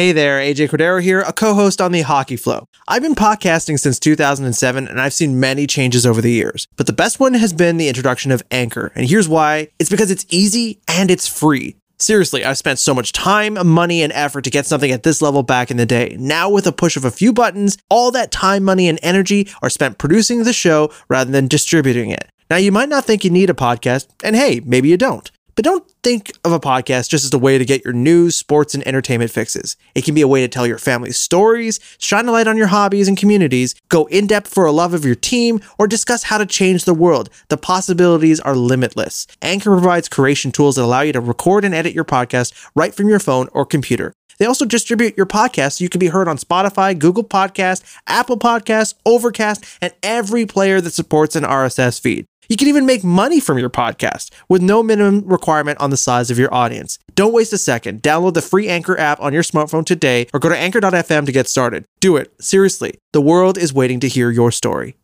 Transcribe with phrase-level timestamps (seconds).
[0.00, 2.64] Hey there, AJ Cordero here, a co host on the Hockey Flow.
[2.88, 6.94] I've been podcasting since 2007 and I've seen many changes over the years, but the
[6.94, 8.92] best one has been the introduction of Anchor.
[8.94, 11.76] And here's why it's because it's easy and it's free.
[11.98, 15.42] Seriously, I've spent so much time, money, and effort to get something at this level
[15.42, 16.16] back in the day.
[16.18, 19.68] Now, with a push of a few buttons, all that time, money, and energy are
[19.68, 22.30] spent producing the show rather than distributing it.
[22.48, 25.30] Now, you might not think you need a podcast, and hey, maybe you don't.
[25.60, 28.72] But don't think of a podcast just as a way to get your news, sports,
[28.72, 29.76] and entertainment fixes.
[29.94, 32.68] It can be a way to tell your family's stories, shine a light on your
[32.68, 36.38] hobbies and communities, go in depth for a love of your team, or discuss how
[36.38, 37.28] to change the world.
[37.50, 39.26] The possibilities are limitless.
[39.42, 43.10] Anchor provides creation tools that allow you to record and edit your podcast right from
[43.10, 44.14] your phone or computer.
[44.38, 48.38] They also distribute your podcast so you can be heard on Spotify, Google Podcast, Apple
[48.38, 52.24] Podcasts, Overcast, and every player that supports an RSS feed.
[52.50, 56.32] You can even make money from your podcast with no minimum requirement on the size
[56.32, 56.98] of your audience.
[57.14, 58.02] Don't waste a second.
[58.02, 61.48] Download the free Anchor app on your smartphone today or go to anchor.fm to get
[61.48, 61.84] started.
[62.00, 62.32] Do it.
[62.40, 62.98] Seriously.
[63.12, 64.96] The world is waiting to hear your story.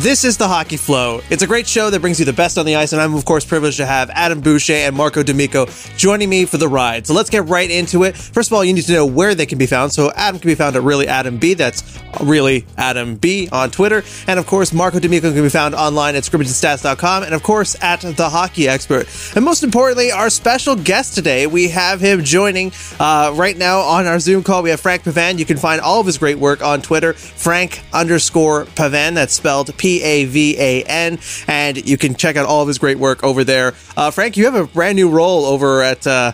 [0.00, 1.22] This is the Hockey Flow.
[1.30, 3.24] It's a great show that brings you the best on the ice, and I'm, of
[3.24, 5.66] course, privileged to have Adam Boucher and Marco D'Amico
[5.96, 7.06] joining me for the ride.
[7.06, 8.14] So let's get right into it.
[8.14, 9.92] First of all, you need to know where they can be found.
[9.92, 11.54] So Adam can be found at Really Adam B.
[11.54, 14.04] That's Really Adam B on Twitter.
[14.26, 18.02] And, of course, Marco D'Amico can be found online at scrimmageandstats.com and, of course, at
[18.02, 19.08] The Hockey Expert.
[19.34, 24.06] And most importantly, our special guest today, we have him joining uh, right now on
[24.06, 24.62] our Zoom call.
[24.62, 25.38] We have Frank Pavan.
[25.38, 29.14] You can find all of his great work on Twitter, Frank underscore Pavan.
[29.14, 32.66] That's spelled P P A V A N, and you can check out all of
[32.66, 33.72] his great work over there.
[33.96, 36.04] Uh, Frank, you have a brand new role over at.
[36.04, 36.32] Uh,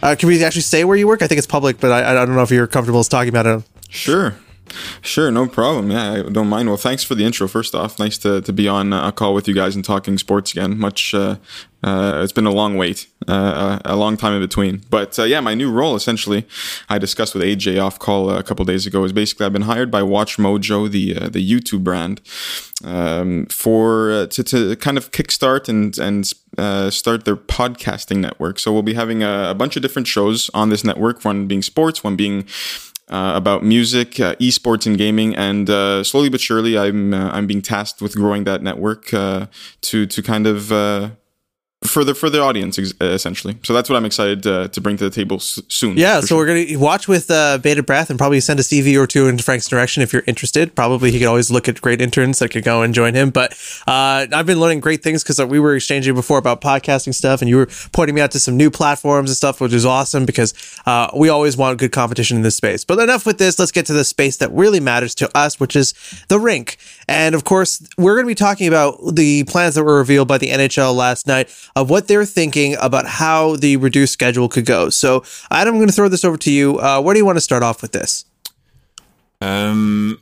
[0.00, 1.20] uh, can we actually say where you work?
[1.20, 3.64] I think it's public, but I, I don't know if you're comfortable talking about it.
[3.88, 4.36] Sure.
[5.02, 5.90] Sure, no problem.
[5.90, 6.68] Yeah, I don't mind.
[6.68, 7.46] Well, thanks for the intro.
[7.46, 10.52] First off, nice to, to be on a call with you guys and talking sports
[10.52, 10.78] again.
[10.78, 11.36] Much, uh,
[11.82, 14.82] uh, it's been a long wait, uh, a long time in between.
[14.90, 16.46] But uh, yeah, my new role essentially,
[16.88, 19.04] I discussed with AJ off call a couple days ago.
[19.04, 22.22] Is basically I've been hired by WatchMojo, the uh, the YouTube brand,
[22.84, 28.58] um, for uh, to to kind of kickstart and and uh, start their podcasting network.
[28.58, 31.24] So we'll be having a, a, bunch of different shows on this network.
[31.24, 32.46] One being sports, one being
[33.08, 35.34] uh, about music, uh, esports, and gaming.
[35.34, 39.46] And uh, slowly but surely, I'm uh, I'm being tasked with growing that network uh,
[39.82, 41.10] to to kind of uh,
[41.94, 43.56] for the for the audience essentially.
[43.62, 45.96] So that's what I'm excited to, to bring to the table s- soon.
[45.96, 46.38] Yeah, so sure.
[46.38, 49.38] we're gonna watch with uh, Bated Breath and probably send a CV or two in
[49.38, 50.74] Frank's direction if you're interested.
[50.74, 53.30] Probably he could always look at great interns that could go and join him.
[53.30, 53.52] But
[53.86, 57.48] uh, I've been learning great things because we were exchanging before about podcasting stuff, and
[57.48, 60.52] you were pointing me out to some new platforms and stuff, which is awesome because
[60.86, 62.84] uh, we always want good competition in this space.
[62.84, 63.58] But enough with this.
[63.58, 65.94] Let's get to the space that really matters to us, which is
[66.28, 66.76] the rink.
[67.06, 70.38] And of course, we're going to be talking about the plans that were revealed by
[70.38, 74.88] the NHL last night of what they're thinking about how the reduced schedule could go.
[74.90, 76.80] So, Adam, I'm going to throw this over to you.
[76.80, 78.24] Uh, where do you want to start off with this?
[79.40, 80.18] Um,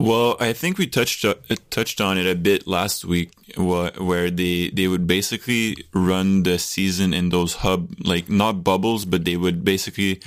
[0.00, 1.34] well, I think we touched uh,
[1.70, 7.12] touched on it a bit last week, where they they would basically run the season
[7.12, 10.20] in those hub like not bubbles, but they would basically.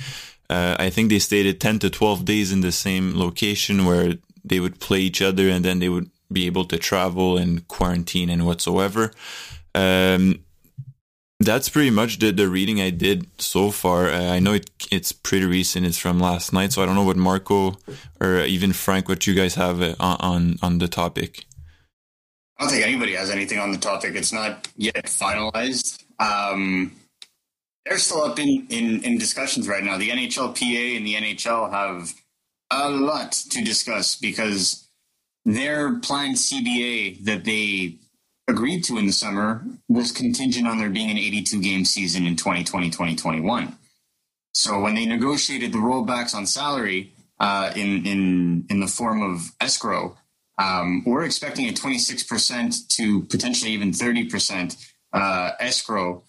[0.48, 4.14] Uh, I think they stated ten to twelve days in the same location where
[4.44, 8.30] they would play each other, and then they would be able to travel and quarantine
[8.30, 9.12] and whatsoever.
[9.74, 10.40] Um,
[11.40, 14.10] that's pretty much the, the reading I did so far.
[14.10, 15.86] Uh, I know it, it's pretty recent.
[15.86, 17.78] It's from last night, so I don't know what Marco
[18.20, 21.46] or even Frank, what you guys have uh, on, on, on the topic.
[22.58, 24.14] I don't think anybody has anything on the topic.
[24.14, 26.04] It's not yet finalized.
[26.18, 26.92] Um,
[27.86, 29.96] they're still up in, in, in discussions right now.
[29.96, 32.12] The NHLPA and the NHL have
[32.70, 34.86] a lot to discuss because
[35.46, 37.96] their planned CBA that they
[38.50, 42.36] agreed to in the summer was contingent on there being an 82 game season in
[42.36, 43.76] 2020 2021
[44.52, 49.52] so when they negotiated the rollbacks on salary uh, in in in the form of
[49.60, 50.16] escrow
[50.58, 54.76] um, we're expecting a 26% to potentially even 30%
[55.14, 56.22] uh, escrow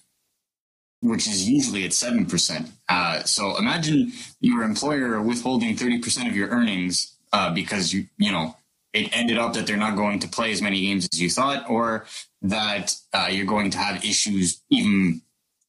[1.02, 2.70] which is usually at 7%.
[2.88, 8.56] Uh, so imagine your employer withholding 30% of your earnings uh, because you, you know,
[8.94, 11.70] it ended up that they're not going to play as many games as you thought,
[11.70, 12.06] or
[12.42, 15.22] that uh, you're going to have issues even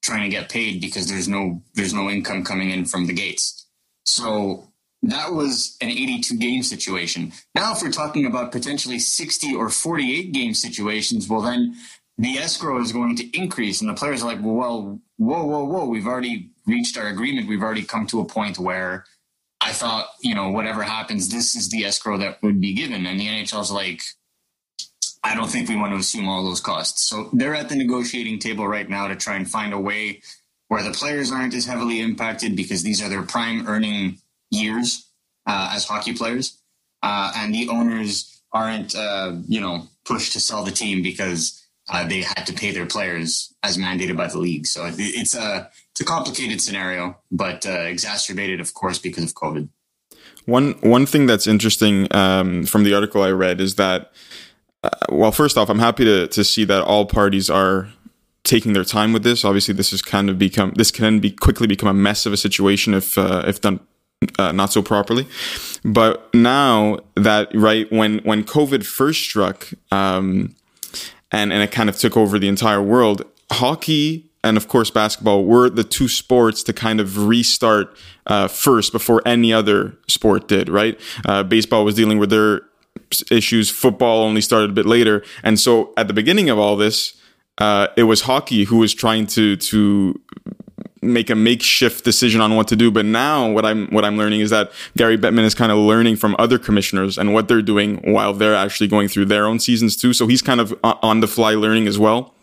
[0.02, 3.66] trying to get paid because there's no there's no income coming in from the gates.
[4.04, 4.68] So
[5.02, 7.32] that was an 82 game situation.
[7.54, 11.76] Now, if we're talking about potentially 60 or 48 game situations, well, then
[12.18, 15.86] the escrow is going to increase, and the players are like, well, whoa, whoa, whoa,
[15.86, 17.48] we've already reached our agreement.
[17.48, 19.04] We've already come to a point where
[19.64, 23.06] I thought, you know, whatever happens, this is the escrow that would be given.
[23.06, 24.02] And the NHL's like,
[25.22, 27.08] I don't think we want to assume all those costs.
[27.08, 30.22] So they're at the negotiating table right now to try and find a way
[30.66, 34.18] where the players aren't as heavily impacted because these are their prime earning
[34.50, 35.06] years
[35.46, 36.58] uh, as hockey players,
[37.02, 42.06] uh, and the owners aren't, uh, you know, pushed to sell the team because uh,
[42.06, 44.66] they had to pay their players as mandated by the league.
[44.66, 49.34] So it, it's a it's a complicated scenario, but uh, exacerbated, of course, because of
[49.34, 49.68] COVID.
[50.46, 54.12] One one thing that's interesting um, from the article I read is that,
[54.82, 57.88] uh, well, first off, I'm happy to to see that all parties are
[58.44, 59.44] taking their time with this.
[59.44, 62.36] Obviously, this has kind of become this can be quickly become a mess of a
[62.36, 63.80] situation if uh, if done
[64.38, 65.26] uh, not so properly.
[65.84, 70.54] But now that right when when COVID first struck, um,
[71.32, 75.44] and and it kind of took over the entire world, hockey and of course basketball
[75.44, 77.96] were the two sports to kind of restart
[78.26, 80.68] uh, first before any other sport did.
[80.68, 82.62] Right, uh, baseball was dealing with their
[83.30, 83.70] issues.
[83.70, 87.18] Football only started a bit later, and so at the beginning of all this.
[87.58, 90.18] Uh, it was hockey who was trying to to
[91.02, 92.90] make a makeshift decision on what to do.
[92.90, 96.16] But now what I'm what I'm learning is that Gary Bettman is kind of learning
[96.16, 99.96] from other commissioners and what they're doing while they're actually going through their own seasons
[99.96, 100.12] too.
[100.12, 102.34] So he's kind of on the fly learning as well.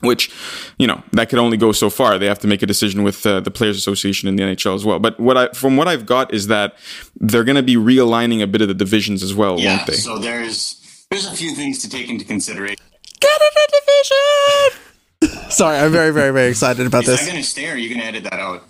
[0.00, 0.30] Which,
[0.76, 2.18] you know, that could only go so far.
[2.18, 4.84] They have to make a decision with uh, the Players Association in the NHL as
[4.84, 4.98] well.
[4.98, 6.76] But what I, from what I've got, is that
[7.18, 9.94] they're going to be realigning a bit of the divisions as well, yeah, won't they?
[9.94, 12.84] So there's there's a few things to take into consideration.
[13.18, 14.83] Canada division.
[15.54, 17.20] Sorry, I'm very, very, very excited about Is this.
[17.20, 18.64] that going to stay or are you going to edit that out?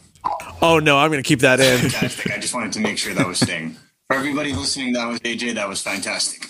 [0.62, 1.78] Oh no, I'm going to keep that in.
[1.90, 2.30] Fantastic.
[2.32, 3.76] I just wanted to make sure that was staying.
[4.08, 5.54] For everybody listening, that was AJ.
[5.54, 6.46] That was fantastic.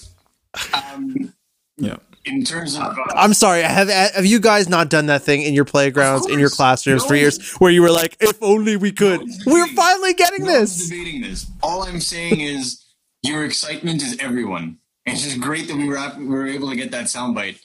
[0.73, 1.33] Um,
[1.77, 1.97] yeah.
[2.25, 2.83] in terms of.
[2.83, 3.63] Uh, I'm sorry.
[3.63, 6.57] Have have you guys not done that thing in your playgrounds, in your course.
[6.57, 7.21] classrooms for No.
[7.21, 10.53] years, where you were like, "If only we could." one's We're debating- finally getting no
[10.53, 10.89] one's this.
[10.89, 11.47] debating this.
[11.63, 12.85] All I'm saying is
[13.23, 14.79] your excitement is everyone.
[15.07, 17.59] It's just great that we were, we were able to get that soundbite.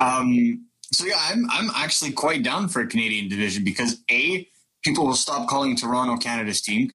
[0.00, 4.48] Um, so yeah, I'm I'm actually quite down for a Canadian division because a
[4.84, 6.90] people will stop calling Toronto Canada's team.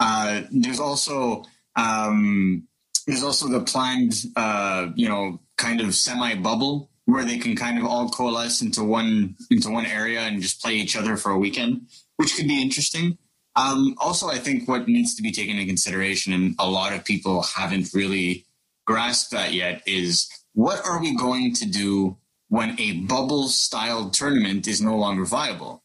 [0.00, 1.44] Uh, there's also
[1.76, 2.66] um,
[3.06, 7.78] there's also the planned uh, you know kind of semi bubble where they can kind
[7.78, 11.38] of all coalesce into one into one area and just play each other for a
[11.38, 11.86] weekend,
[12.16, 13.18] which could be interesting.
[13.56, 17.04] Um, also, I think what needs to be taken into consideration, and a lot of
[17.04, 18.46] people haven't really
[18.84, 22.16] grasped that yet, is what are we going to do
[22.54, 25.82] when a bubble style tournament is no longer viable?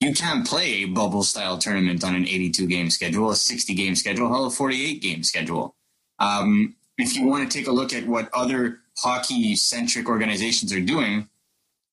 [0.00, 3.94] You can't play a bubble style tournament on an 82 game schedule, a 60 game
[3.94, 5.76] schedule, hell, a 48 game schedule.
[6.18, 10.80] Um, if you want to take a look at what other hockey centric organizations are
[10.80, 11.28] doing,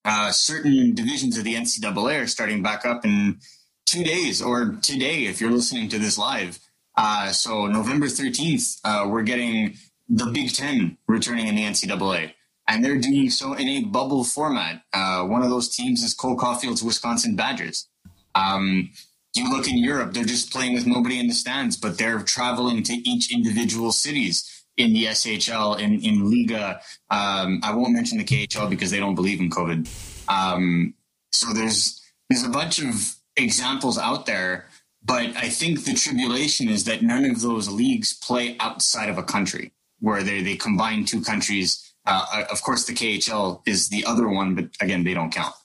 [0.06, 3.38] uh, certain divisions of the NCAA are starting back up in
[3.86, 6.58] two days or today if you're listening to this live.
[6.98, 9.78] Uh, so November 13th, uh, we're getting
[10.10, 12.35] the Big Ten returning in the NCAA.
[12.68, 14.82] And they're doing so in a bubble format.
[14.92, 17.88] Uh, one of those teams is Cole Caufield's Wisconsin Badgers.
[18.34, 18.90] Um,
[19.36, 22.84] you look in Europe, they're just playing with nobody in the stands, but they're traveling
[22.84, 26.80] to each individual cities in the SHL, in, in Liiga.
[27.10, 29.88] Um, I won't mention the KHL because they don't believe in COVID.
[30.28, 30.94] Um,
[31.32, 34.68] so there's there's a bunch of examples out there,
[35.04, 39.24] but I think the tribulation is that none of those leagues play outside of a
[39.24, 41.82] country where they they combine two countries.
[42.06, 45.56] Uh, of course, the KHL is the other one, but again, they don't count.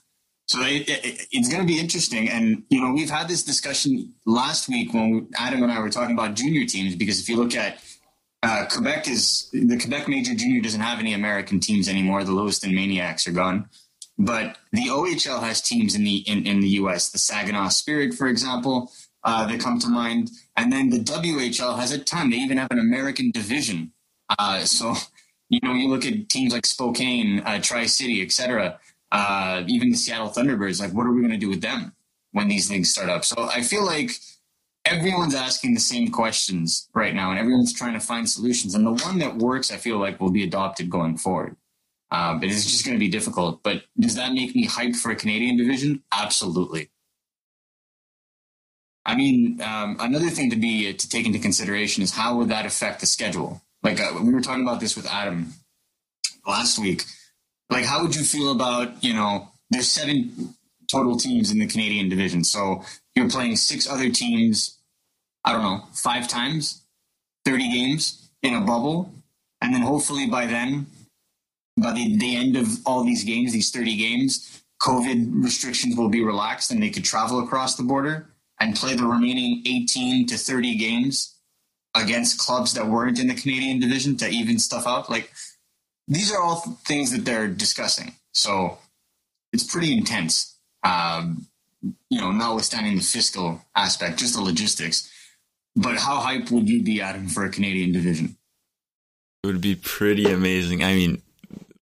[0.47, 2.29] So it, it, it's going to be interesting.
[2.29, 6.15] And, you know, we've had this discussion last week when Adam and I were talking
[6.15, 7.79] about junior teams, because if you look at
[8.43, 12.25] uh, Quebec is the Quebec Major Junior doesn't have any American teams anymore.
[12.25, 13.69] The Lewiston MAINEiacs are gone.
[14.19, 18.29] But the OHL has teams in the in, in the US, the Saginaw Spirit, for
[18.29, 18.91] example,
[19.25, 20.31] uh, that come to mind.
[20.57, 22.31] And then the WHL has a ton.
[22.31, 23.93] They even have an American division.
[24.39, 24.95] Uh, so,
[25.51, 28.79] you know, you look at teams like Spokane, uh, Tri City, etc
[29.13, 31.93] uh, even the Seattle Thunderbirds, like what are we going to do with them
[32.33, 33.25] when these leagues start up?
[33.25, 34.13] So I feel like
[34.85, 38.75] everyone's asking the same questions right now, and everyone's trying to find solutions.
[38.75, 41.57] And the one that works, I feel like, will be adopted going forward.
[42.11, 43.63] Uh, but it's just going to be difficult.
[43.63, 46.03] But does that make me hyped for a Canadian division?
[46.13, 46.91] Absolutely.
[49.07, 52.67] I mean, um, another thing to be to take into consideration is how would that
[52.67, 53.63] affect the schedule?
[53.83, 55.55] Like uh, we were talking about this with Adam
[56.47, 57.05] last week.
[57.71, 60.55] Like how would you feel about you know there's seven
[60.91, 62.45] total teams in the canadian division.
[62.45, 62.85] So
[63.15, 64.77] you're playing six other teams
[65.45, 66.83] i don't know five times
[67.45, 69.13] 30 games in a bubble.
[69.61, 70.87] And then hopefully by then
[71.77, 76.23] by the, the end of all these games, these 30 games, COVID restrictions will be
[76.23, 80.77] relaxed and they could travel across the border and play the remaining 18 to 30
[80.77, 81.37] games
[81.95, 85.11] against clubs that weren't in the Canadian division to even stuff out.
[85.11, 85.33] Like
[86.07, 88.15] these are all things that they're discussing.
[88.33, 88.79] So
[89.53, 90.57] it's pretty intense.
[90.83, 91.47] Um,
[92.11, 95.11] you know, notwithstanding the fiscal aspect, just the logistics.
[95.77, 98.37] But how hype would you be, Adam, for a Canadian division?
[99.43, 100.85] It would be pretty amazing.
[100.85, 101.23] I mean,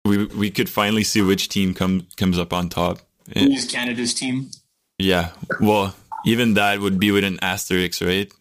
[0.05, 3.01] we we could finally see which team come comes up on top.
[3.37, 4.51] Who is Canada's team?
[4.99, 5.31] Yeah.
[5.61, 8.33] Well, even that would be with an asterisk, right?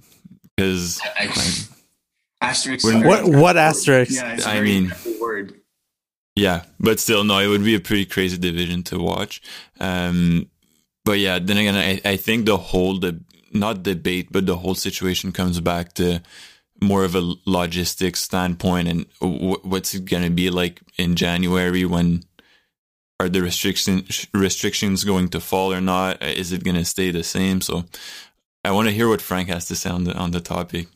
[0.56, 1.02] Because
[2.42, 2.86] asterisk.
[2.86, 4.12] What what asterisk?
[4.14, 5.60] Yeah, I mean, word.
[6.36, 9.42] Yeah, but still, no, it would be a pretty crazy division to watch.
[9.80, 10.50] Um,
[11.06, 14.76] but yeah, then again, I, I think the whole the not debate, but the whole
[14.76, 16.22] situation comes back to
[16.82, 21.86] more of a logistics standpoint and w- what's it going to be like in January
[21.86, 22.24] when
[23.20, 26.22] are the restriction restrictions going to fall or not?
[26.22, 27.62] Is it going to stay the same?
[27.62, 27.86] So
[28.66, 30.88] I want to hear what Frank has to say on the on the topic.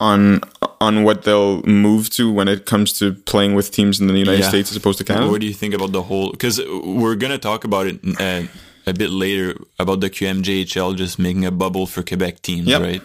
[0.00, 0.40] On
[0.80, 4.40] on what they'll move to when it comes to playing with teams in the United
[4.42, 4.48] Yeah.
[4.48, 5.28] States as opposed to Canada.
[5.30, 6.30] What do you think about the whole?
[6.30, 8.46] Because we're going to talk about it uh,
[8.86, 12.80] a bit later about the QMJHL just making a bubble for Quebec teams, Yep.
[12.80, 13.02] right?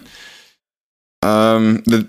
[1.23, 2.07] Um, the,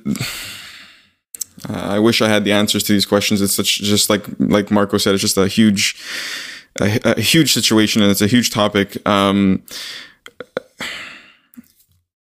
[1.69, 3.41] I wish I had the answers to these questions.
[3.41, 5.15] It's such just like like Marco said.
[5.15, 5.97] It's just a huge,
[6.81, 8.97] a, a huge situation, and it's a huge topic.
[9.09, 9.63] Um,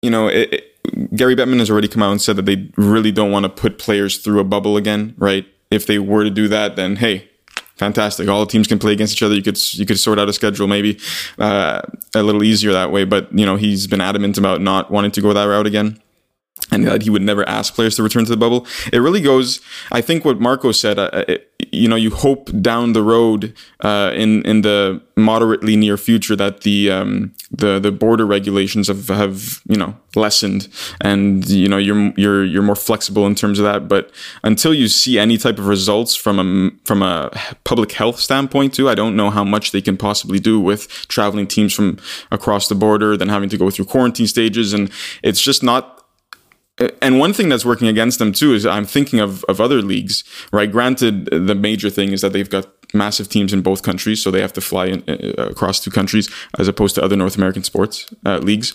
[0.05, 3.12] you know, it, it, Gary Bettman has already come out and said that they really
[3.12, 5.15] don't want to put players through a bubble again.
[5.17, 5.45] Right?
[5.71, 7.29] If they were to do that, then hey,
[7.75, 8.29] fantastic.
[8.29, 9.35] All the teams can play against each other.
[9.35, 11.00] You could you could sort out a schedule maybe
[11.39, 11.81] uh,
[12.13, 13.03] a little easier that way.
[13.03, 16.00] But you know, he's been adamant about not wanting to go that route again
[16.72, 18.65] and that he would never ask players to return to the bubble.
[18.91, 19.62] It really goes.
[19.91, 21.00] I think what Marco said.
[21.00, 25.98] Uh, it, you know, you hope down the road, uh, in in the moderately near
[25.98, 30.67] future, that the um, the the border regulations have have you know lessened,
[31.01, 33.88] and you know you're you're you're more flexible in terms of that.
[33.88, 34.12] But
[34.43, 37.31] until you see any type of results from a from a
[37.63, 41.48] public health standpoint, too, I don't know how much they can possibly do with traveling
[41.48, 41.98] teams from
[42.31, 44.91] across the border, then having to go through quarantine stages, and
[45.24, 45.95] it's just not
[47.01, 50.24] and one thing that's working against them too is I'm thinking of, of other leagues,
[50.51, 50.70] right?
[50.72, 54.41] Granted, the major thing is that they've got massive teams in both countries, so they
[54.41, 56.29] have to fly in, uh, across two countries
[56.60, 58.74] as opposed to other North American sports uh, leagues.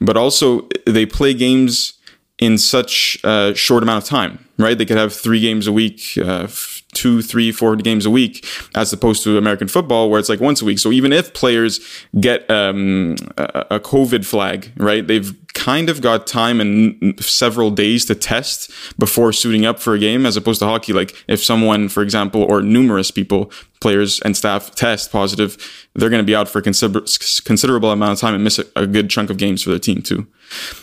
[0.00, 1.94] But also, they play games
[2.38, 4.78] in such a short amount of time, right?
[4.78, 6.46] They could have three games a week, uh,
[6.92, 10.60] two, three, four games a week, as opposed to American football, where it's like once
[10.60, 10.78] a week.
[10.78, 11.80] So even if players
[12.18, 18.14] get um, a, COVID flag, right, they've kind of got time and several days to
[18.14, 20.92] test before suiting up for a game, as opposed to hockey.
[20.92, 25.56] Like if someone, for example, or numerous people, players and staff test positive,
[25.94, 27.04] they're going to be out for a consider-
[27.44, 30.02] considerable amount of time and miss a, a good chunk of games for their team
[30.02, 30.26] too.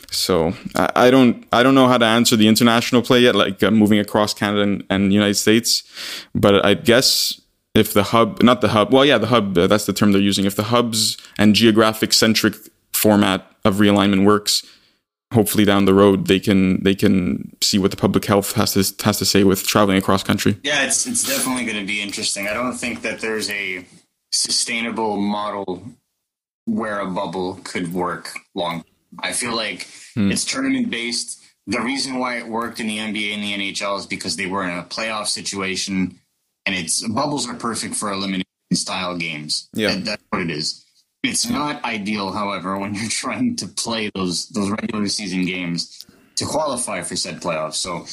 [0.09, 3.62] So I, I don't I don't know how to answer the international play yet, like
[3.62, 5.83] uh, moving across Canada and, and United States,
[6.33, 7.39] but I guess
[7.75, 10.21] if the hub, not the hub, well, yeah, the hub, uh, that's the term they're
[10.21, 10.45] using.
[10.45, 12.55] If the hubs and geographic centric
[12.91, 14.63] format of realignment works,
[15.33, 19.03] hopefully down the road they can they can see what the public health has to
[19.03, 20.57] has to say with traveling across country.
[20.63, 22.47] Yeah, it's it's definitely going to be interesting.
[22.47, 23.86] I don't think that there's a
[24.31, 25.83] sustainable model
[26.65, 28.83] where a bubble could work long.
[29.19, 31.43] I feel like it's tournament based.
[31.67, 34.63] The reason why it worked in the NBA and the NHL is because they were
[34.67, 36.19] in a playoff situation,
[36.65, 39.69] and it's bubbles are perfect for elimination style games.
[39.73, 39.89] Yeah.
[39.95, 40.83] That- that's what it is.
[41.23, 46.05] It's not ideal, however, when you're trying to play those those regular season games
[46.37, 47.75] to qualify for said playoffs.
[47.75, 48.05] So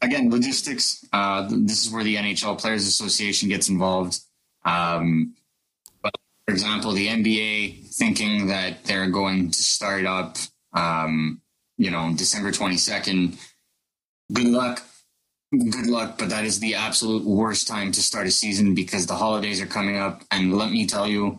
[0.00, 1.04] again, logistics.
[1.12, 4.18] Uh, this is where the NHL Players Association gets involved.
[4.64, 5.34] Um,
[6.46, 10.36] for example, the NBA thinking that they're going to start up,
[10.74, 11.40] um,
[11.78, 13.36] you know, December twenty second.
[14.32, 14.82] Good luck.
[15.52, 19.14] Good luck, but that is the absolute worst time to start a season because the
[19.14, 21.38] holidays are coming up, and let me tell you,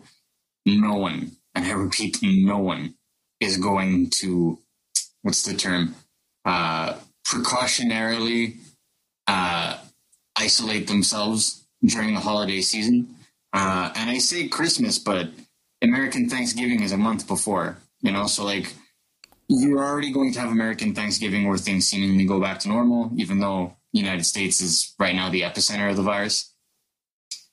[0.64, 2.94] no one, and I repeat, no one
[3.40, 4.58] is going to,
[5.20, 5.94] what's the term,
[6.46, 6.94] uh,
[7.28, 8.56] precautionarily
[9.26, 9.78] uh,
[10.38, 13.15] isolate themselves during the holiday season.
[13.56, 15.30] Uh, and I say Christmas, but
[15.80, 18.74] American Thanksgiving is a month before, you know, so like
[19.48, 23.38] you're already going to have American Thanksgiving where things seemingly go back to normal, even
[23.38, 26.52] though the United States is right now the epicenter of the virus.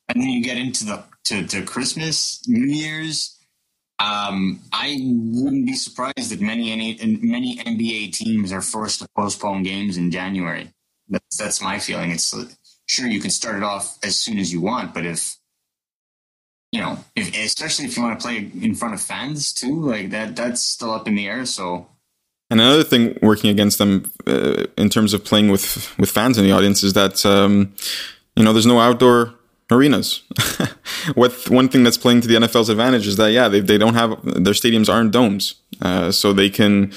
[0.09, 3.39] And then you get into the to, to Christmas, New Year's.
[3.97, 9.63] Um, I wouldn't be surprised that many any many NBA teams are forced to postpone
[9.63, 10.69] games in January.
[11.07, 12.11] That's that's my feeling.
[12.11, 12.33] It's
[12.87, 15.37] sure you can start it off as soon as you want, but if
[16.73, 20.09] you know, if especially if you want to play in front of fans too, like
[20.09, 21.45] that, that's still up in the air.
[21.45, 21.87] So
[22.49, 26.43] and another thing working against them uh, in terms of playing with with fans in
[26.43, 27.75] the audience is that um,
[28.35, 29.35] you know there's no outdoor
[29.71, 30.23] arenas.
[31.13, 33.93] what one thing that's playing to the NFL's advantage is that yeah they they don't
[33.93, 35.53] have their stadiums aren't domes,
[35.83, 36.91] uh, so they can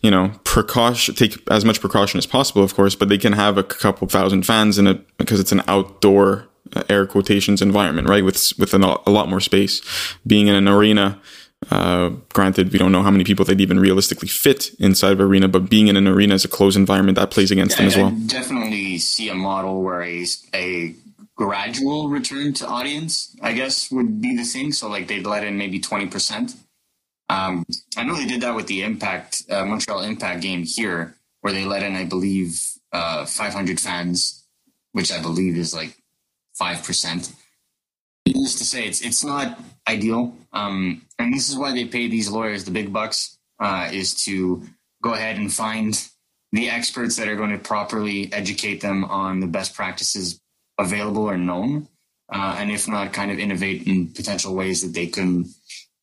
[0.00, 3.58] you know precaution take as much precaution as possible, of course, but they can have
[3.58, 8.24] a couple thousand fans in it because it's an outdoor uh, air quotations environment, right?
[8.24, 9.82] With with an, a lot more space.
[10.26, 11.20] Being in an arena
[11.70, 15.46] uh, granted, we don't know how many people they'd even realistically fit inside of arena,
[15.46, 17.96] but being in an arena is a closed environment that plays against yeah, them as
[17.96, 18.06] well.
[18.06, 20.24] I definitely see a model where a,
[20.54, 20.94] a
[21.36, 24.72] gradual return to audience, I guess, would be the thing.
[24.72, 26.56] So, like, they'd let in maybe 20%.
[27.28, 27.64] Um,
[27.96, 31.66] I know they did that with the Impact, uh, Montreal Impact game here, where they
[31.66, 32.58] let in, I believe,
[32.90, 34.44] uh, 500 fans,
[34.92, 35.99] which I believe is like
[36.60, 37.32] 5%
[38.26, 40.36] needless to say, it's it's not ideal.
[40.52, 44.62] Um, and this is why they pay these lawyers the big bucks, uh, is to
[45.02, 46.08] go ahead and find
[46.52, 50.40] the experts that are going to properly educate them on the best practices
[50.78, 51.88] available or known,
[52.32, 55.46] uh, and if not, kind of innovate in potential ways that they can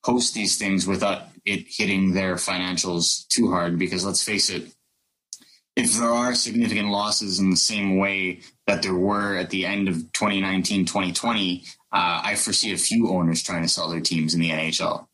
[0.04, 3.78] host these things without it hitting their financials too hard.
[3.78, 4.72] Because let's face it,
[5.78, 9.88] if there are significant losses in the same way that there were at the end
[9.88, 14.42] of 2019 2020 uh, I foresee a few owners trying to sell their teams in
[14.42, 15.08] the NHL.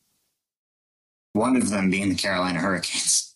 [1.34, 3.36] One of them being the Carolina Hurricanes.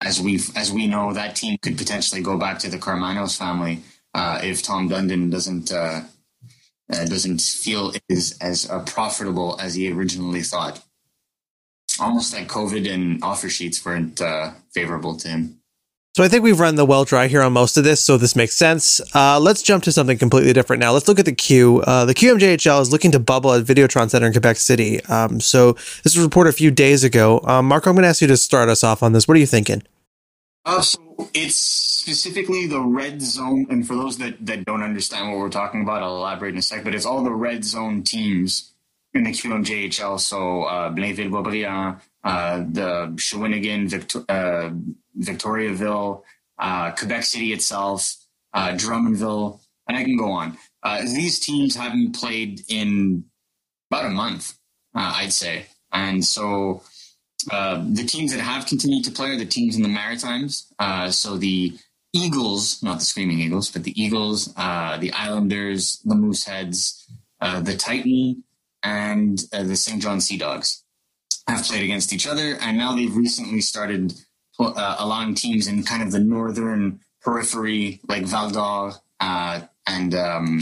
[0.00, 3.82] As we as we know, that team could potentially go back to the Karmanos family
[4.14, 6.02] uh, if Tom Dundon doesn't uh,
[6.90, 10.82] uh doesn't feel is as uh, profitable as he originally thought.
[12.00, 15.60] Almost like COVID and offer sheets weren't uh, favorable to him.
[16.16, 18.34] So I think we've run the well dry here on most of this, so this
[18.34, 19.00] makes sense.
[19.14, 20.92] Uh, let's jump to something completely different now.
[20.92, 21.82] Let's look at the Q.
[21.86, 25.04] Uh, the QMJHL is looking to bubble at Videotron Center in Quebec City.
[25.04, 27.40] Um, so this was reported a few days ago.
[27.44, 29.28] Um, Marco, I'm going to ask you to start us off on this.
[29.28, 29.84] What are you thinking?
[30.64, 30.98] Uh, so
[31.32, 35.82] it's specifically the red zone, and for those that, that don't understand what we're talking
[35.82, 36.82] about, I'll elaborate in a sec.
[36.82, 38.72] But it's all the red zone teams
[39.14, 40.20] in the QMJHL.
[40.20, 44.70] So uh, Blainville, Boisbriand, uh, the Shawinigan, Victor- uh,
[45.18, 46.22] Victoriaville,
[46.58, 48.14] uh, Quebec City itself,
[48.52, 50.56] uh, Drummondville, and I can go on.
[50.82, 53.24] Uh, these teams haven't played in
[53.90, 54.54] about a month,
[54.94, 55.66] uh, I'd say.
[55.92, 56.82] And so
[57.50, 60.72] uh, the teams that have continued to play are the teams in the Maritimes.
[61.10, 61.76] So the
[62.12, 67.06] Eagles, not the Screaming Eagles, but the Eagles, the Islanders, the Mooseheads,
[67.40, 68.44] the Titan,
[68.82, 70.02] and the St.
[70.02, 70.84] John Sea Dogs
[71.46, 72.56] have played against each other.
[72.60, 74.14] And now they've recently started
[74.58, 80.60] uh, allowing teams in kind of the northern periphery, like Val d'Or uh, and um,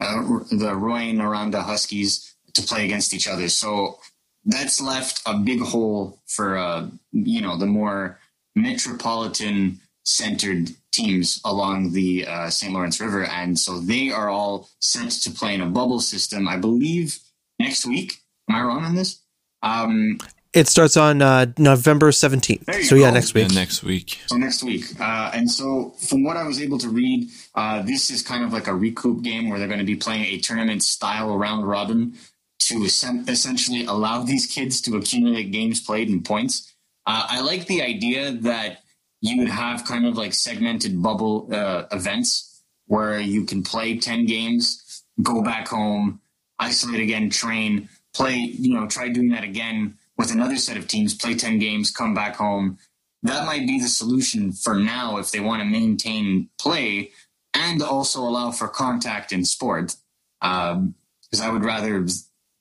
[0.00, 3.48] uh, the Rouyn-Noranda Huskies, to play against each other.
[3.48, 3.98] So
[4.44, 8.18] that's left a big hole for uh, you know the more
[8.56, 12.72] metropolitan centered teams along the uh, St.
[12.72, 16.48] Lawrence River, and so they are all set to play in a bubble system.
[16.48, 17.18] I believe
[17.58, 18.18] next week.
[18.48, 19.22] Am I wrong on this?
[19.62, 20.18] Um,
[20.52, 22.84] it starts on uh, November 17th.
[22.84, 23.02] So, go.
[23.02, 23.48] yeah, next week.
[23.48, 24.20] Yeah, next week.
[24.26, 25.00] So, next week.
[25.00, 28.52] Uh, and so, from what I was able to read, uh, this is kind of
[28.52, 32.14] like a recoup game where they're going to be playing a tournament style round robin
[32.58, 36.72] to essentially allow these kids to accumulate games played and points.
[37.06, 38.82] Uh, I like the idea that
[39.20, 44.26] you would have kind of like segmented bubble uh, events where you can play 10
[44.26, 46.20] games, go back home,
[46.58, 51.14] isolate again, train, play, you know, try doing that again with another set of teams,
[51.14, 52.78] play 10 games, come back home.
[53.22, 57.12] That might be the solution for now if they want to maintain play
[57.54, 59.96] and also allow for contact in sport.
[60.40, 60.94] Because um,
[61.42, 62.04] I would rather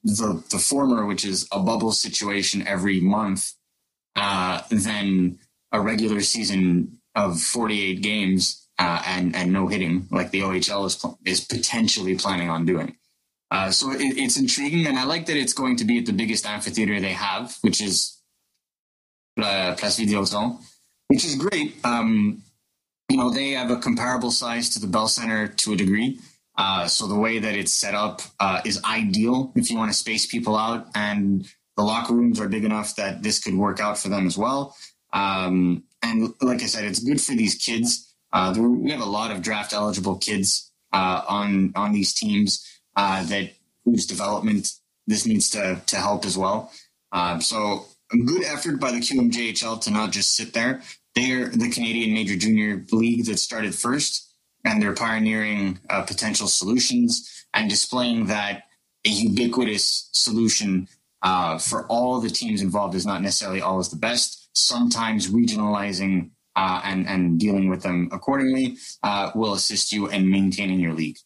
[0.03, 3.53] the, the former, which is a bubble situation every month,
[4.15, 5.39] uh, than
[5.71, 11.05] a regular season of 48 games uh, and, and no hitting like the OHL is,
[11.25, 12.95] is potentially planning on doing.
[13.51, 16.13] Uh, so it, it's intriguing, and I like that it's going to be at the
[16.13, 18.21] biggest amphitheater they have, which is
[19.41, 20.59] uh, Place Videotron,
[21.07, 21.75] which is great.
[21.83, 22.43] Um,
[23.09, 26.19] you know, they have a comparable size to the Bell Center to a degree.
[26.57, 29.97] Uh, so the way that it's set up uh, is ideal if you want to
[29.97, 33.97] space people out, and the locker rooms are big enough that this could work out
[33.97, 34.75] for them as well.
[35.13, 38.13] Um, and like I said, it's good for these kids.
[38.31, 43.23] Uh, we have a lot of draft eligible kids uh, on on these teams uh,
[43.25, 43.51] that
[43.85, 44.71] whose development
[45.07, 46.71] this needs to to help as well.
[47.11, 50.81] Uh, so a good effort by the QMJHL to not just sit there.
[51.15, 54.25] They're the Canadian Major Junior League that started first.
[54.65, 58.63] and they're pioneering uh, potential solutions and displaying that
[59.05, 60.87] a ubiquitous solution
[61.21, 64.49] uh, for all the teams involved is not necessarily always the best.
[64.53, 70.79] Sometimes regionalizing uh, and and dealing with them accordingly uh, will assist you in maintaining
[70.79, 71.17] your league.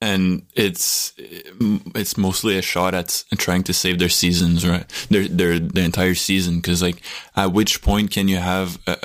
[0.00, 4.86] And it's it's mostly a shot at trying to save their seasons, right?
[5.08, 7.00] Their their the entire season, because like
[7.36, 8.96] at which point can you have a,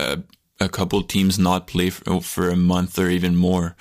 [0.59, 3.75] a, a couple teams not play for, for, a month or even more?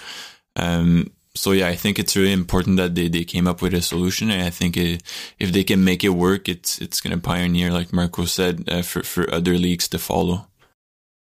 [0.54, 3.81] Um, so yeah, I think it's really important that they, they came up with a
[3.81, 5.03] solution, and I think it,
[5.38, 8.83] if they can make it work, it's it's going to pioneer, like Marco said, uh,
[8.83, 10.46] for for other leagues to follow.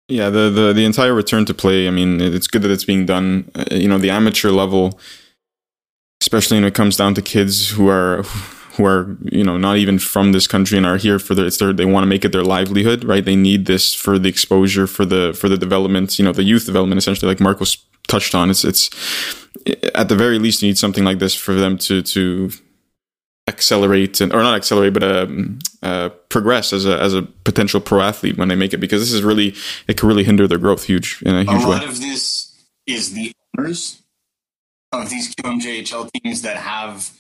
[0.09, 1.89] Yeah, the, the the entire return to play.
[1.89, 3.51] I mean, it's good that it's being done.
[3.55, 5.01] Uh, you know, the amateur level,
[6.21, 8.23] especially when it comes down to kids who are
[8.77, 11.57] who are you know not even from this country and are here for their it's
[11.57, 13.25] their they want to make it their livelihood, right?
[13.25, 16.67] They need this for the exposure, for the for the development, you know, the youth
[16.67, 18.51] development, essentially, like Marcos touched on.
[18.51, 18.91] It's it's
[19.95, 22.51] at the very least you need something like this for them to to
[23.49, 28.01] accelerate and, or not accelerate, but um, uh, progress as a as a potential pro
[28.01, 29.55] athlete when they make it because this is really
[29.89, 31.75] it can really hinder their growth huge in a huge a way.
[31.75, 32.55] lot of this
[32.87, 34.03] is the owners
[34.93, 37.11] of these QMJHL teams that have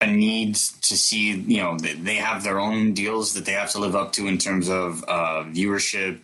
[0.00, 3.78] a need to see you know they have their own deals that they have to
[3.78, 6.20] live up to in terms of uh, viewership.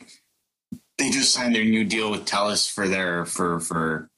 [0.99, 4.11] They just signed their new deal with Telus for their for for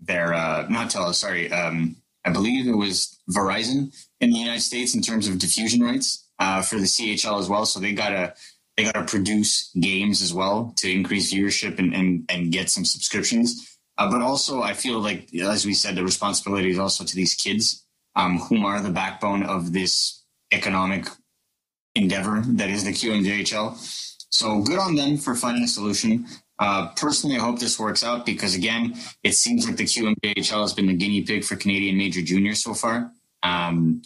[0.00, 4.94] their uh, not Telus sorry um, I believe it was Verizon in the United States
[4.94, 7.64] in terms of diffusion rights uh, for the CHL as well.
[7.64, 8.34] So they gotta
[8.76, 13.78] they gotta produce games as well to increase viewership and and, and get some subscriptions.
[13.96, 17.34] Uh, but also, I feel like, as we said, the responsibility is also to these
[17.34, 17.84] kids,
[18.14, 21.08] um, whom are the backbone of this economic
[21.96, 23.76] endeavor that is the QMJHL.
[24.30, 26.26] So good on them for finding a solution.
[26.58, 30.72] Uh, personally, I hope this works out because, again, it seems like the QMJHL has
[30.72, 33.12] been the guinea pig for Canadian Major juniors so far.
[33.42, 34.02] Um,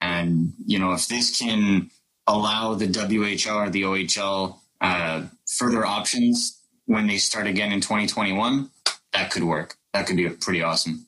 [0.00, 1.90] and, you know, if this can
[2.26, 8.70] allow the WHL or the OHL uh, further options when they start again in 2021,
[9.12, 9.76] that could work.
[9.94, 11.06] That could be pretty awesome.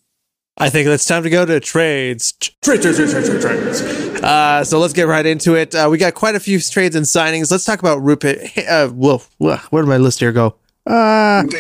[0.59, 2.33] I think it's time to go to trades.
[2.33, 3.83] Trades, trades, trades, trades.
[4.23, 5.75] Uh, so let's get right into it.
[5.75, 7.51] Uh, we got quite a few trades and signings.
[7.51, 8.67] Let's talk about Roope.
[8.67, 10.57] Uh, whoa, where did my list here go?
[10.87, 11.43] Uh,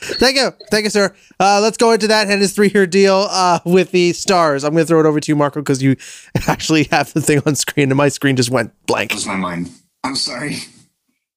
[0.00, 0.50] thank you.
[0.70, 1.14] Thank you, sir.
[1.38, 4.64] Uh, let's go into that and his three year deal uh, with the stars.
[4.64, 5.96] I'm going to throw it over to you, Marco, because you
[6.46, 9.10] actually have the thing on screen and my screen just went blank.
[9.10, 9.70] That was my mind.
[10.02, 10.58] I'm sorry.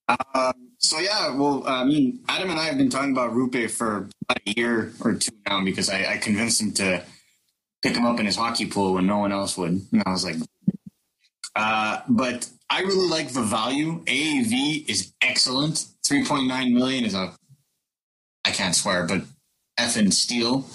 [0.07, 4.09] Uh, so, yeah, well, I mean, Adam and I have been talking about Roope for
[4.23, 7.03] about a year or two now because I, I convinced him to
[7.81, 9.81] pick him up in his hockey pool when no one else would.
[9.91, 10.37] And I was like,
[11.55, 14.03] uh, but I really like the value.
[14.05, 15.85] AAV is excellent.
[16.05, 17.33] 3.9 million is a,
[18.45, 19.23] I can't swear, but
[19.79, 20.65] effing steal.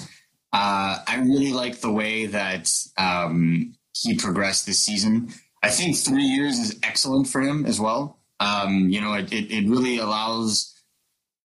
[0.53, 5.33] Uh, I really like the way that um, he progressed this season.
[5.63, 8.19] I think three years is excellent for him as well.
[8.41, 10.74] Um, you know, it, it, it, really allows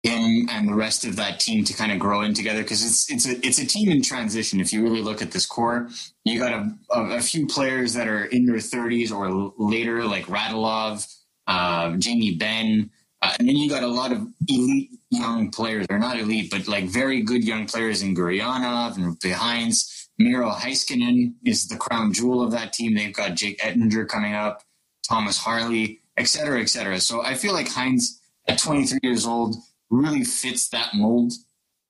[0.02, 3.10] him and the rest of that team to kind of grow in together because it's
[3.10, 4.60] it's a it's a team in transition.
[4.60, 5.88] If you really look at this core,
[6.24, 10.26] you got a, a, a few players that are in their 30s or later, like
[10.26, 11.06] Radulov,
[11.46, 15.98] uh, Jamie Benn, uh, and then you got a lot of elite young players, or
[15.98, 20.08] not elite, but like very good young players in Gurianov and Behinds.
[20.18, 22.94] Miro Heiskanen is the crown jewel of that team.
[22.94, 24.62] They've got Jake Oettinger coming up,
[25.06, 27.00] Thomas Harley, et cetera, et cetera.
[27.00, 29.56] So I feel like Hintz at 23 years old
[29.90, 31.32] really fits that mold,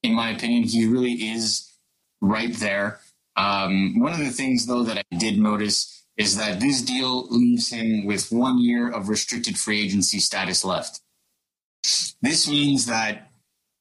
[0.03, 0.65] in my opinion.
[0.65, 1.71] He really is
[2.21, 3.01] right there.
[3.37, 7.71] Um, one of the things, though, that I did notice is that this deal leaves
[7.71, 11.01] him with one year of restricted free agency status left.
[12.21, 13.31] This means that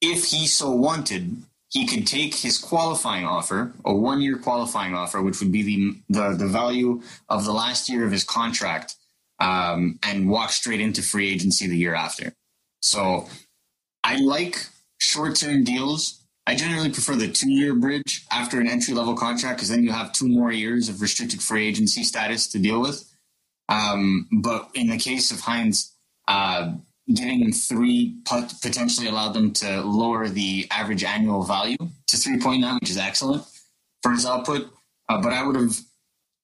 [0.01, 5.21] if he so wanted, he could take his qualifying offer, a one year qualifying offer,
[5.21, 8.95] which would be the, the, the value of the last year of his contract,
[9.39, 12.34] um, and walk straight into free agency the year after.
[12.82, 13.27] So
[14.10, 14.65] I like
[14.98, 16.24] short term deals.
[16.48, 19.91] I generally prefer the two year bridge after an entry level contract because then you
[19.91, 23.08] have two more years of restricted free agency status to deal with.
[23.69, 25.91] Um, but in the case of Hintz,
[26.28, 26.74] uh,
[27.54, 33.43] three potentially allowed them to lower the average annual value to 3.9, which is excellent
[34.02, 34.72] for his output.
[35.08, 35.80] Uh, but I would have,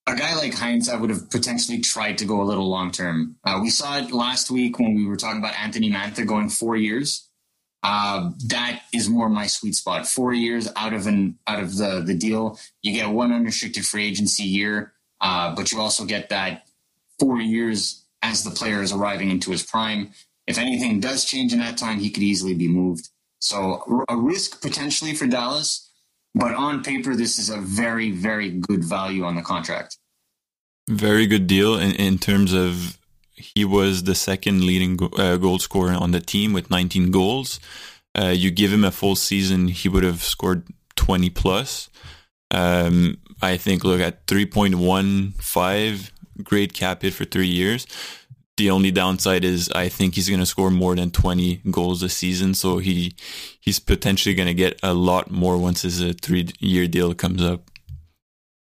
[0.06, 3.38] a guy like Hintz, I would have potentially tried to go a little long term.
[3.44, 6.76] Uh, we saw it last week when we were talking about Anthony Mantha going four
[6.76, 7.28] years.
[7.86, 10.08] Uh, that is more my sweet spot.
[10.08, 14.08] Four years out of an out of the the deal, you get one unrestricted free
[14.08, 16.66] agency year, uh, but you also get that
[17.20, 20.12] four years as the player is arriving into his prime
[20.48, 23.10] if anything does change in that time, he could easily be moved.
[23.40, 25.90] So a risk potentially for Dallas,
[26.34, 29.98] but on paper, this is a very, very good value on the contract.
[30.88, 32.98] Very good deal in, in terms of
[33.36, 37.60] he was the second leading go- uh, goal scorer on the team with 19 goals.
[38.18, 40.64] Uh, you give him a full season, he would have scored
[40.96, 41.90] 20 plus.
[42.52, 46.12] Um, I think, look at 3.15,
[46.44, 47.86] great cap hit for three years.
[48.58, 52.08] The only downside is I think he's going to score more than 20 goals a
[52.08, 52.54] season.
[52.54, 53.14] So he,
[53.60, 57.44] he's potentially going to get a lot more once his uh, three year deal comes
[57.44, 57.70] up.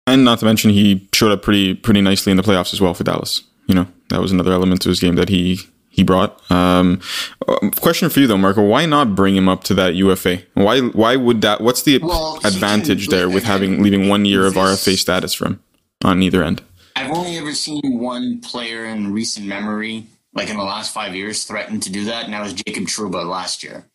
[0.07, 2.93] And not to mention, he showed up pretty pretty nicely in the playoffs as well
[2.93, 3.43] for Dallas.
[3.67, 6.39] You know, that was another element to his game that he he brought.
[6.49, 7.01] Um,
[7.81, 10.43] question for you though, Marco: Why not bring him up to that UFA?
[10.53, 11.61] Why why would that?
[11.61, 15.61] What's the well, advantage there with having leaving one year of RFA status from
[16.03, 16.61] on either end?
[16.95, 21.43] I've only ever seen one player in recent memory, like in the last five years,
[21.43, 23.85] threaten to do that, and that was Jacob Trouba last year.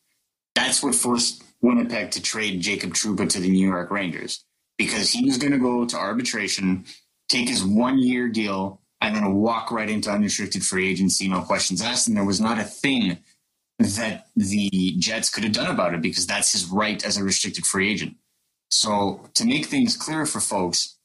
[0.55, 4.45] That's what forced Winnipeg to trade Jacob Trouba to the New York Rangers
[4.79, 6.85] because he was going to go to arbitration,
[7.29, 11.81] take his one year deal, and then walk right into unrestricted free agency, no questions
[11.81, 12.09] asked.
[12.09, 13.19] And there was not a thing
[13.79, 17.67] that the Jets could have done about it because that's his right as a restricted
[17.67, 18.17] free agent.
[18.71, 20.97] So to make things clear for folks,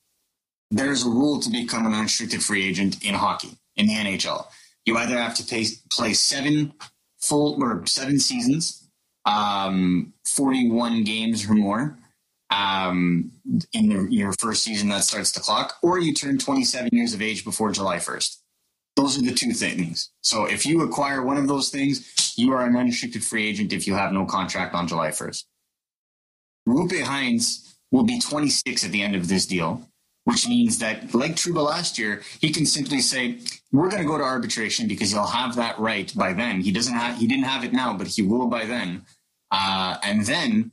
[0.72, 4.48] there's a rule to become an unrestricted free agent in hockey, in the NHL.
[4.86, 6.74] You either have to pay, play seven
[7.20, 8.90] full or seven seasons,
[9.26, 11.98] um, 41 games or more,
[12.52, 13.32] um,
[13.74, 17.46] in your, first season that starts the clock, or you turn 27 years of age
[17.46, 18.38] before July 1st.
[18.98, 20.12] Those are the two things.
[20.22, 23.88] So if you acquire one of those things, you are an unrestricted free agent if
[23.88, 25.46] you have no contract on July 1st.
[26.68, 29.88] Roope Hintz will be 26 at the end of this deal,
[30.26, 33.40] which means that, like Trouba last year, he can simply say,
[33.72, 36.94] "We're going to go to arbitration because he'll have that right by then." He doesn't
[36.94, 39.06] have, he didn't have it now, but he will by then.
[39.50, 40.72] Uh, and then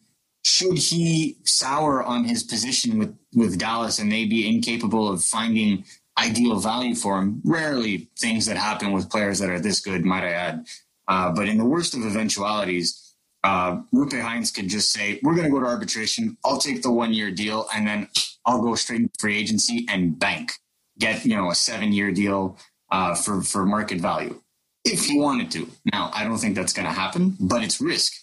[0.48, 5.84] should he sour on his position with, with Dallas and they be incapable of finding
[6.18, 10.24] ideal value for him, rarely things that happen with players that are this good, might
[10.24, 10.66] I add.
[11.06, 15.46] Uh, but in the worst of eventualities, uh, Roope Hintz could just say, We're going
[15.46, 16.38] to go to arbitration.
[16.44, 18.08] I'll take the one year deal and then
[18.46, 20.52] I'll go straight into free agency and bank,
[20.98, 22.58] get you know a seven year deal
[22.90, 24.40] uh, for, for market value
[24.84, 25.68] if he wanted to.
[25.92, 28.14] Now, I don't think that's going to happen, but it's risk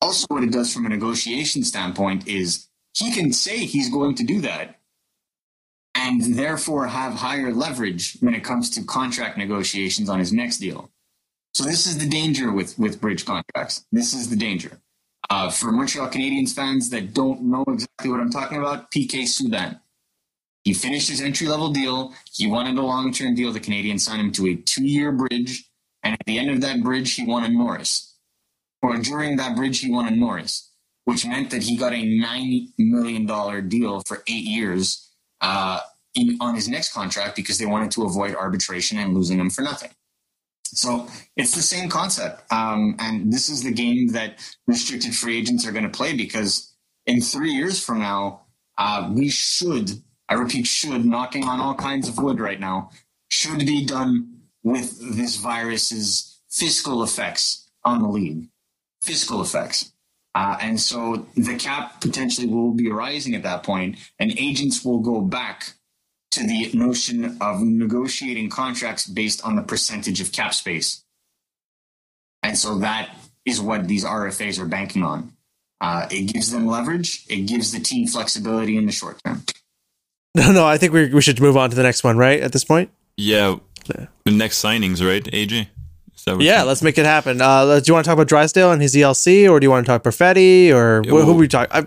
[0.00, 4.24] also what it does from a negotiation standpoint is he can say he's going to
[4.24, 4.80] do that
[5.94, 10.90] and therefore have higher leverage when it comes to contract negotiations on his next deal.
[11.54, 13.84] So this is the danger with with bridge contracts.
[13.90, 14.80] This is the danger.
[15.28, 19.80] Uh, for Montreal Canadiens fans that don't know exactly what I'm talking about, PK Subban.
[20.64, 22.14] He finished his entry level deal.
[22.32, 23.52] He wanted a long term deal.
[23.52, 25.66] The Canadiens signed him to a two year bridge.
[26.02, 28.09] And at the end of that bridge, he wanted a Norris
[28.82, 30.70] or during that bridge he won a Norris,
[31.04, 35.80] which meant that he got a nine million dollar deal for eight years uh,
[36.14, 39.62] in, on his next contract because they wanted to avoid arbitration and losing him for
[39.62, 39.90] nothing.
[40.66, 44.38] So it's the same concept, um, and this is the game that
[44.68, 46.72] restricted free agents are going to play because
[47.06, 48.42] in three years from now,
[48.78, 49.90] uh, we should,
[50.28, 52.90] I repeat, should, knocking on all kinds of wood right now,
[53.28, 58.49] should be done with this virus's fiscal effects on the league
[59.02, 59.92] fiscal effects.
[60.34, 65.00] Uh, and so the cap potentially will be rising at that point, and agents will
[65.00, 65.72] go back
[66.30, 71.04] to the notion of negotiating contracts based on the percentage of cap space.
[72.42, 73.10] And so that
[73.44, 75.32] is what these RFAs are banking on.
[75.80, 79.42] Uh, it gives them leverage, it gives the team flexibility in the short term.
[80.36, 82.38] No, no, I think we, we should move on to the next one, right?
[82.38, 82.92] At this point?
[83.16, 83.56] Yeah.
[83.86, 85.66] The next signings, right, AJ?
[86.26, 87.40] Yeah, let's make it happen.
[87.40, 89.86] Uh, do you want to talk about Drysdale and his ELC, or do you want
[89.86, 91.68] to talk Perfetti, or who, who we talk?
[91.72, 91.86] I,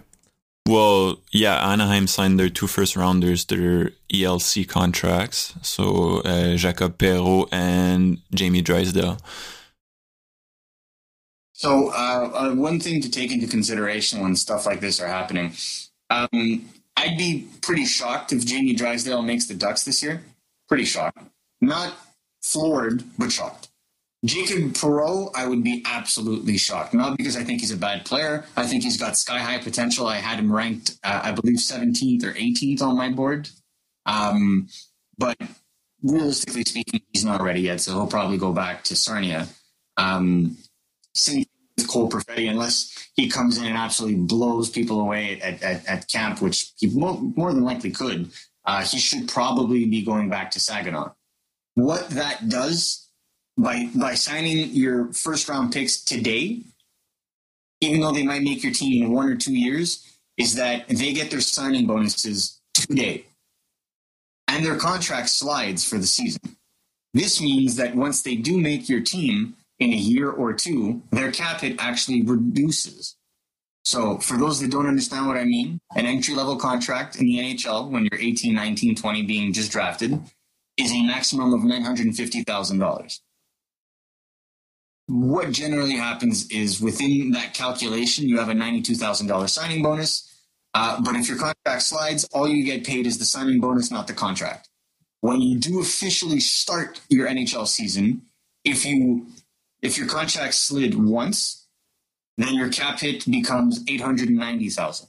[0.67, 5.54] well, yeah, Anaheim signed their two first rounders, their ELC contracts.
[5.62, 9.17] So uh, Jacob Perreault and Jamie Drysdale.
[11.52, 15.54] So uh, uh, one thing to take into consideration when stuff like this are happening,
[16.10, 20.24] um, I'd be pretty shocked if Jamie Drysdale makes the Ducks this year.
[20.69, 21.19] Pretty shocked.
[21.60, 21.93] Not
[22.41, 23.69] floored, but shocked.
[24.25, 26.93] Jacob Perreault, I would be absolutely shocked.
[26.93, 28.45] Not because I think he's a bad player.
[28.55, 30.07] I think he's got sky high potential.
[30.07, 33.49] I had him ranked, uh, I believe, 17th or 18th on my board.
[34.05, 34.69] Um,
[35.17, 35.38] but
[36.01, 39.47] realistically speaking, he's not ready yet, so he'll probably go back to Sarnia.
[39.97, 40.57] Um,
[41.13, 41.45] same
[41.77, 46.07] with Cole Perfetti, unless he comes in and absolutely blows people away at, at, at
[46.07, 48.31] camp, which he more, more than likely could.
[48.65, 51.13] Uh, he should probably be going back to Saginaw.
[51.75, 53.03] What that does
[53.58, 56.62] by by signing your first round picks today,
[57.82, 61.13] even though they might make your team in one or two years, is that they
[61.13, 63.26] get their signing bonuses today.
[64.48, 66.58] And their contract slides for the season.
[67.13, 71.32] This means that once they do make your team in a year or two, their
[71.32, 73.16] cap hit actually reduces.
[73.86, 77.39] So, for those that don't understand what I mean, an entry level contract in the
[77.39, 80.20] NHL when you're 18, 19, 20 being just drafted
[80.78, 83.20] is a maximum of $950,000.
[85.08, 90.30] What generally happens is within that calculation, you have a $92,000 signing bonus.
[90.74, 94.08] Uh, but if your contract slides, all you get paid is the signing bonus, not
[94.08, 94.70] the contract.
[95.22, 98.24] When you do officially start your NHL season,
[98.63, 99.28] if you
[99.82, 101.68] if your contract slid once,
[102.38, 105.08] then your cap hit becomes 890,000.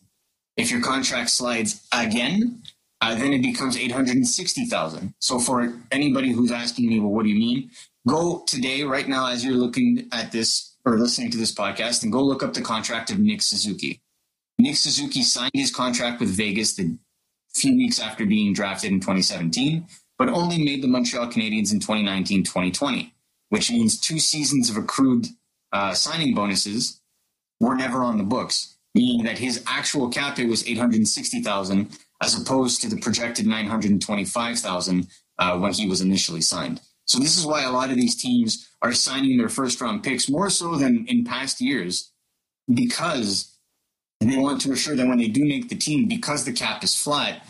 [0.56, 2.62] If your contract slides again,
[3.00, 5.14] uh, then it becomes 860,000.
[5.18, 7.70] So for anybody who's asking me, well, what do you mean?
[8.06, 12.12] Go today, right now, as you're looking at this or listening to this podcast, and
[12.12, 14.02] go look up the contract of Nick Suzuki.
[14.58, 16.98] Nick Suzuki signed his contract with Vegas the
[17.54, 19.86] few weeks after being drafted in 2017,
[20.18, 23.14] but only made the Montreal Canadiens in 2019 2020,
[23.48, 25.28] which means two seasons of accrued
[25.72, 27.00] uh, signing bonuses
[27.58, 31.88] were never on the books, meaning that his actual cap hit was 860,000
[32.22, 36.80] as opposed to the projected 925,000 uh, when he was initially signed.
[37.06, 40.28] So this is why a lot of these teams are signing their first round picks
[40.28, 42.12] more so than in past years
[42.72, 43.56] because
[44.20, 46.96] they want to assure that when they do make the team, because the cap is
[46.96, 47.46] flat,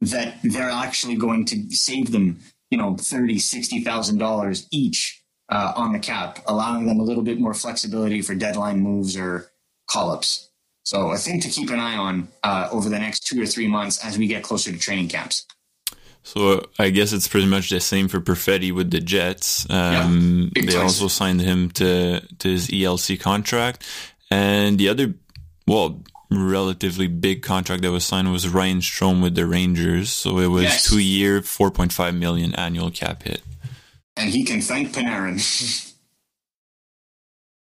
[0.00, 5.72] that they're actually going to save them, you know, thirty, sixty thousand dollars each uh,
[5.76, 9.50] on the cap, allowing them a little bit more flexibility for deadline moves or
[9.88, 10.50] call ups.
[10.84, 13.68] So a thing to keep an eye on uh, over the next two or three
[13.68, 15.46] months as we get closer to training camps.
[16.28, 19.66] So I guess it's pretty much the same for Perfetti with the Jets.
[19.70, 20.82] Um, yeah, they choice.
[20.82, 23.86] also signed him to to his ELC contract,
[24.30, 25.14] and the other,
[25.66, 30.12] well, relatively big contract that was signed was Ryan Strome with the Rangers.
[30.12, 30.90] So it was yes.
[30.90, 33.40] two year, four point five million annual cap hit.
[34.14, 35.36] And he can thank Panarin.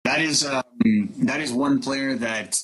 [0.05, 0.63] that is um,
[1.19, 2.63] that is one player that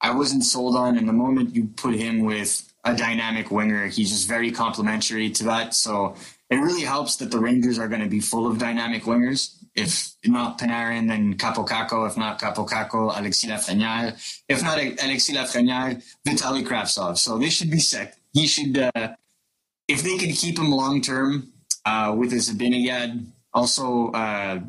[0.00, 0.96] I wasn't sold on.
[0.96, 3.86] And the moment you put him with a dynamic winger.
[3.86, 5.74] He's just very complimentary to that.
[5.74, 6.14] So
[6.50, 9.56] it really helps that the Rangers are going to be full of dynamic wingers.
[9.74, 12.06] If not Panarin, then Kaapo Kakko.
[12.06, 14.42] If not Kaapo Kakko, Alexis Lafreniere.
[14.48, 17.18] If not Alexis Lafreniere, Vitali Kravtsov.
[17.18, 18.16] So they should be set.
[18.32, 19.14] He should, uh,
[19.88, 21.52] if they can keep him long term
[21.84, 24.60] uh, with his Zibanejad, also uh,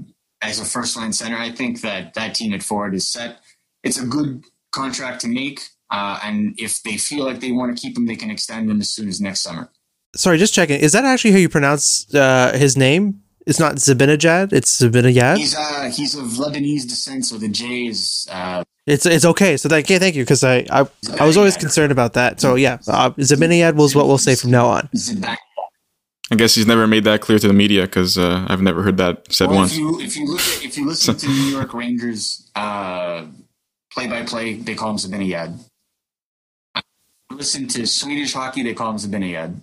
[0.41, 3.39] as a first line center, I think that that team at forward is set.
[3.83, 5.61] It's a good contract to make.
[5.91, 8.81] Uh, and if they feel like they want to keep him, they can extend him
[8.81, 9.69] as soon as next summer.
[10.15, 10.79] Sorry, just checking.
[10.79, 13.21] Is that actually how you pronounce uh, his name?
[13.45, 14.53] It's not Zibanejad.
[14.53, 15.37] It's Zibanejad.
[15.37, 18.27] He's uh, he's of Lebanese descent, so the J is.
[18.31, 19.57] Uh, it's it's okay.
[19.57, 20.87] So thank you, thank you, because I, I
[21.19, 22.41] I was always concerned about that.
[22.41, 24.89] So yeah, uh, Zibanejad was what we'll say from now on.
[26.31, 28.97] I guess he's never made that clear to the media because uh, I've never heard
[28.97, 29.73] that said well, once.
[29.73, 34.23] If you if you look at, if you listen to New York Rangers play by
[34.25, 35.59] play, they call him Zibanejad
[37.35, 39.59] listen to Swedish hockey, they call him Zibanejad.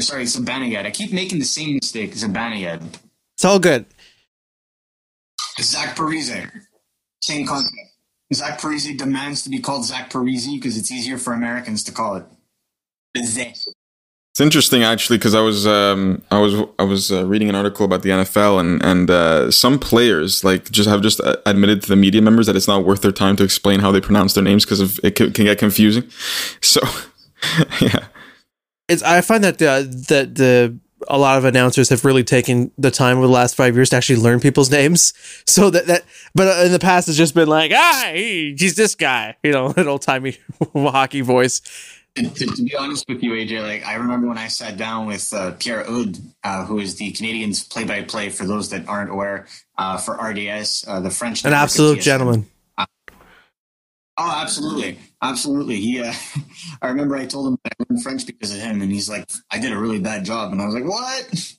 [0.00, 0.86] Sorry, Zibanejad.
[0.86, 2.82] I keep making the same mistake, Zibanejad.
[3.36, 3.86] It's all good.
[5.60, 6.50] Zach Parise.
[7.20, 7.76] Same concept.
[8.34, 12.16] Zach Parise demands to be called Zach Parise because it's easier for Americans to call
[12.16, 12.24] it.
[13.24, 13.54] Zach.
[14.32, 17.84] It's interesting actually because I was um, I was I was uh, reading an article
[17.84, 21.88] about the NFL and and uh, some players like just have just uh, admitted to
[21.88, 24.42] the media members that it's not worth their time to explain how they pronounce their
[24.42, 26.08] names because it can, can, get confusing.
[26.62, 26.80] So
[27.82, 28.06] yeah,
[28.88, 32.90] it's I find that uh, that the a lot of announcers have really taken the
[32.90, 35.12] time over the last five years to actually learn people's names.
[35.46, 38.76] So that that, but uh, in the past, it's just been like, ah, he, he's
[38.76, 40.38] this guy, you know, an old timey
[40.72, 41.60] hockey voice
[42.14, 45.32] to, to, be honest with you, AJ, like I remember when I sat down with
[45.32, 49.46] uh, Pierre Houde, uh, who is the Canadiens play-by-play for those that aren't aware,
[49.78, 51.44] uh, for RDS, uh, the French.
[51.44, 52.46] An absolute gentleman.
[52.76, 52.86] Uh,
[54.18, 55.76] oh, absolutely, absolutely.
[55.76, 56.12] He, uh,
[56.82, 59.58] I remember I told him I learned French because of him, and he's like, "I
[59.58, 61.54] did a really bad job," and I was like, "What?"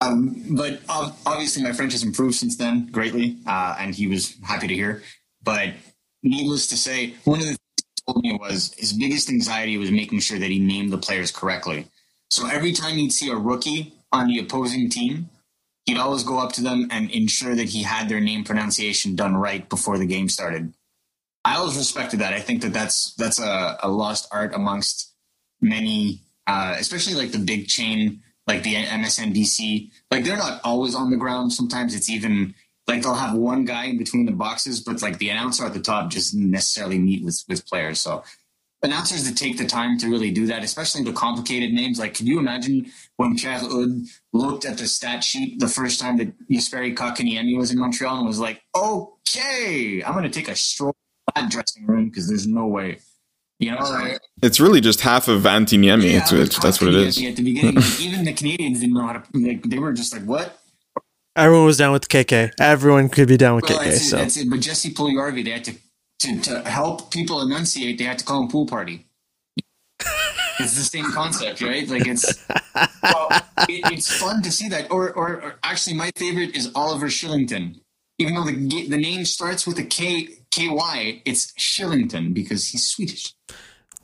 [0.00, 4.74] Um, but obviously, my French has improved since then greatly, and he was happy to
[4.74, 5.02] hear.
[5.42, 5.70] But
[6.22, 7.56] needless to say, one of the
[8.06, 11.86] told me was his biggest anxiety was making sure that he named the players correctly.
[12.30, 15.28] So every time he'd see a rookie on the opposing team,
[15.86, 19.36] he'd always go up to them and ensure that he had their name pronunciation done
[19.36, 20.72] right before the game started.
[21.44, 22.32] I always respected that.
[22.32, 25.12] I think that that's that's a, a lost art amongst
[25.60, 29.90] many, uh, especially like the big chain, like the MSNBC.
[30.10, 31.52] Like they're not always on the ground.
[31.52, 32.54] Sometimes it's even
[32.86, 35.80] like they'll have one guy in between the boxes, but like the announcer at the
[35.80, 38.00] top just necessarily meet with with players.
[38.00, 38.22] So
[38.82, 41.98] announcers that take the time to really do that, especially the complicated names.
[41.98, 46.18] Like, can you imagine when Pierre Houde looked at the stat sheet the first time
[46.18, 50.56] that Jesperi Kotkaniemi was in Montreal and was like, "Okay, I'm going to take a
[50.56, 50.94] stroll
[51.34, 52.98] in that dressing room because there's no way."
[53.60, 56.12] You know, like, It's really just half of Antti Niemi.
[56.12, 56.18] yeah,
[56.60, 57.24] that's what it is.
[57.24, 59.22] At the beginning, like, even the Canadiens didn't know how to.
[59.32, 60.58] Like, they were just like, "What?"
[61.36, 62.52] Everyone was down with KK.
[62.60, 63.86] Everyone could be down with Well, KK.
[63.88, 64.48] it, So that's it.
[64.48, 65.74] But Jesse Puljujärvi, they had to,
[66.20, 67.98] to to help people enunciate.
[67.98, 69.06] They had to call him pool party.
[70.60, 71.88] it's the same concept, right?
[71.88, 72.46] Like it's
[73.02, 73.28] well,
[73.68, 74.90] it, it's fun to see that.
[74.90, 77.80] Or, or or actually, my favorite is Oliver Kylington.
[78.18, 82.86] Even though the the name starts with a K K Y, it's Shillington because he's
[82.86, 83.34] Swedish.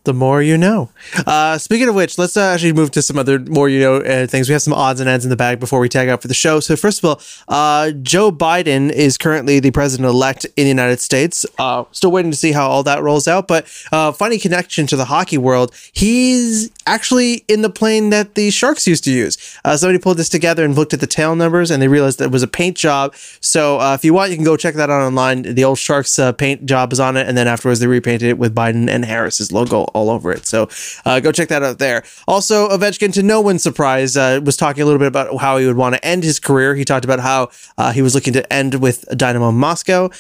[0.05, 0.91] The more you know.
[1.27, 4.27] Uh, speaking of which, let's uh, actually move to some other more you know uh,
[4.27, 4.49] things.
[4.49, 6.35] We have some odds and ends in the bag before we tag out for the
[6.35, 6.61] show.
[6.61, 11.01] So first of all, uh, Joe Biden is currently the president elect in the United
[11.01, 11.45] States.
[11.59, 13.47] Uh, still waiting to see how all that rolls out.
[13.47, 15.75] But uh, funny connection to the hockey world.
[15.93, 19.37] He's actually in the plane that the Sharks used to use.
[19.77, 22.33] Somebody pulled this together and looked at the tail numbers, and they realized that it
[22.33, 23.15] was a paint job.
[23.41, 25.43] So if you want, you can go check that out online.
[25.43, 28.55] The old Sharks paint job is on it, and then afterwards they repainted it with
[28.55, 30.47] Biden and Harris's logo all over it.
[30.47, 30.69] So
[31.05, 32.03] uh, go check that out there.
[32.27, 35.67] Also, Ovechkin, to no one's surprise, uh, was talking a little bit about how he
[35.67, 36.75] would want to end his career.
[36.75, 40.11] He talked about how uh, he was looking to end with Dynamo Moscow.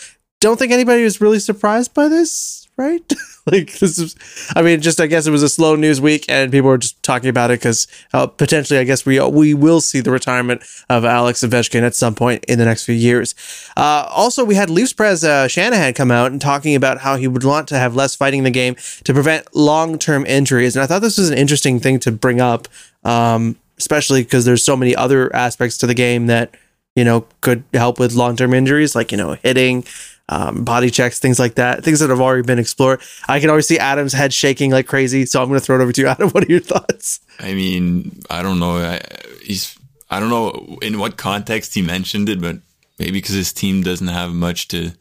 [0.40, 3.12] Don't think anybody was really surprised by this, right?
[3.52, 4.16] like this is,
[4.54, 7.02] I mean, just I guess it was a slow news week, and people were just
[7.02, 11.04] talking about it because uh, potentially, I guess we we will see the retirement of
[11.04, 13.34] Alex Ovechkin at some point in the next few years.
[13.76, 17.26] Uh, also, we had Leafs pres uh, Shanahan come out and talking about how he
[17.26, 20.82] would want to have less fighting in the game to prevent long term injuries, and
[20.82, 22.68] I thought this was an interesting thing to bring up,
[23.04, 26.54] um, especially because there's so many other aspects to the game that
[26.94, 29.84] you know could help with long term injuries, like you know hitting
[30.30, 33.00] um, body checks, things like that, things that have already been explored.
[33.28, 35.82] I can always see Adam's head shaking like crazy, so I'm going to throw it
[35.82, 36.30] over to you, Adam.
[36.30, 37.20] What are your thoughts?
[37.38, 38.76] I mean, I don't know.
[38.76, 39.00] I,
[39.42, 39.76] he's
[40.08, 42.56] I don't know in what context he mentioned it, but
[42.98, 44.92] maybe because his team doesn't have much to.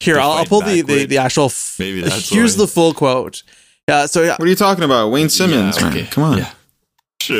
[0.00, 1.46] Here, to I'll, I'll pull the, the the actual.
[1.46, 3.42] F- Maybe that's here's the full quote.
[3.86, 5.10] Uh, so yeah, What are you talking about?
[5.10, 5.96] Wayne Simmonds, Yeah, man.
[5.96, 6.06] okay.
[6.10, 6.38] Come on.
[6.38, 6.50] Yeah.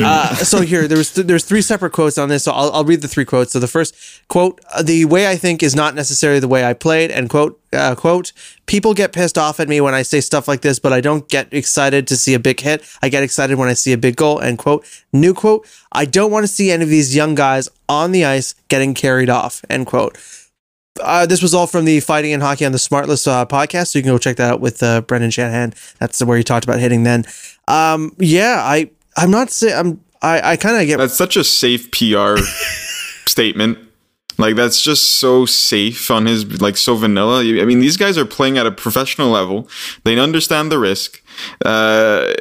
[0.05, 2.45] Uh, so here, there's th- there's three separate quotes on this.
[2.45, 3.53] So I'll, I'll read the three quotes.
[3.53, 3.95] So the first
[4.29, 7.61] quote: uh, "The way I think is not necessarily the way I played." And quote
[7.72, 8.33] uh, quote:
[8.66, 11.29] "People get pissed off at me when I say stuff like this, but I don't
[11.29, 12.85] get excited to see a big hit.
[13.03, 16.31] I get excited when I see a big goal." And quote: "New quote: I don't
[16.31, 19.87] want to see any of these young guys on the ice getting carried off." End
[19.87, 20.18] quote.
[21.01, 24.01] Uh, this was all from the Fighting in Hockey on the Smartless uh, podcast, so
[24.01, 25.72] you can go check that out with uh, Brendan Shanahan.
[26.01, 27.05] That's where he talked about hitting.
[27.05, 27.24] Then,
[27.68, 31.45] um, yeah, I I'm not saying I'm I, I kind of get That's such a
[31.45, 32.37] safe PR
[33.27, 33.79] statement.
[34.37, 37.41] Like that's just so safe on his like so vanilla.
[37.41, 39.69] I mean, these guys are playing at a professional level.
[40.05, 41.23] They understand the risk.
[41.64, 42.35] Uh,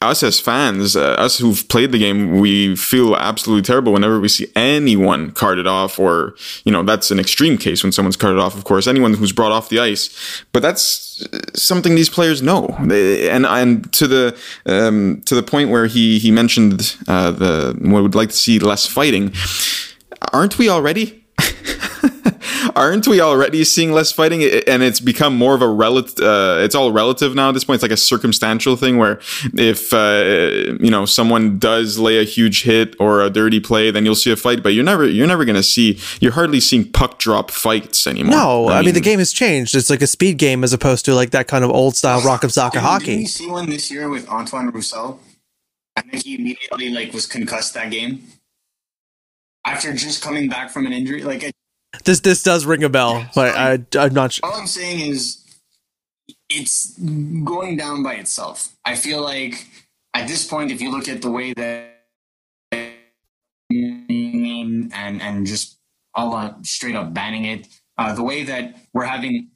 [0.00, 4.28] us as fans, uh, us who've played the game, we feel absolutely terrible whenever we
[4.28, 8.56] see anyone carted off, or you know, that's an extreme case when someone's carted off.
[8.56, 12.76] Of course, anyone who's brought off the ice, but that's something these players know.
[12.80, 17.76] They, and and to the um, to the point where he he mentioned uh, the
[17.80, 19.32] what would like to see less fighting.
[20.32, 21.24] Aren't we already?
[22.76, 24.42] Aren't we already seeing less fighting?
[24.42, 26.18] And it's become more of a relative.
[26.24, 27.76] Uh, it's all relative now at this point.
[27.76, 29.20] It's like a circumstantial thing where
[29.54, 34.04] if uh, you know someone does lay a huge hit or a dirty play, then
[34.04, 34.62] you'll see a fight.
[34.62, 35.98] But you're never you're never going to see.
[36.20, 38.30] You're hardly seeing puck drop fights anymore.
[38.36, 38.68] no.
[38.68, 39.74] I mean, the game has changed.
[39.74, 42.44] It's like a speed game as opposed to like that kind of old style rock
[42.44, 43.20] of soccer Didn't- Didn't hockey.
[43.22, 45.20] you see one this year with Antoine Roussel?
[45.96, 48.22] And then he immediately like was concussed that game
[49.64, 51.22] after just coming back from an injury.
[51.22, 51.52] Like it,
[52.04, 54.48] This this does ring a bell, but I I'm not sure.
[54.48, 55.44] all I'm saying is
[56.48, 58.76] it's going down by itself.
[58.84, 59.66] I feel like
[60.14, 61.94] at this point, if you look at the way that
[63.70, 65.78] and and just
[66.14, 69.50] all uh, straight up banning it, uh, the way that we're having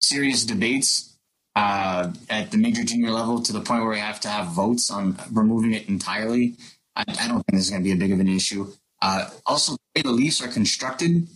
[0.00, 1.16] serious debates
[1.54, 4.90] uh, at the major junior level to the point where we have to have votes
[4.90, 6.54] on removing it entirely.
[6.94, 8.72] I, I don't think this is going to be a big of an issue.
[9.00, 11.28] Uh, also, the Leafs are constructed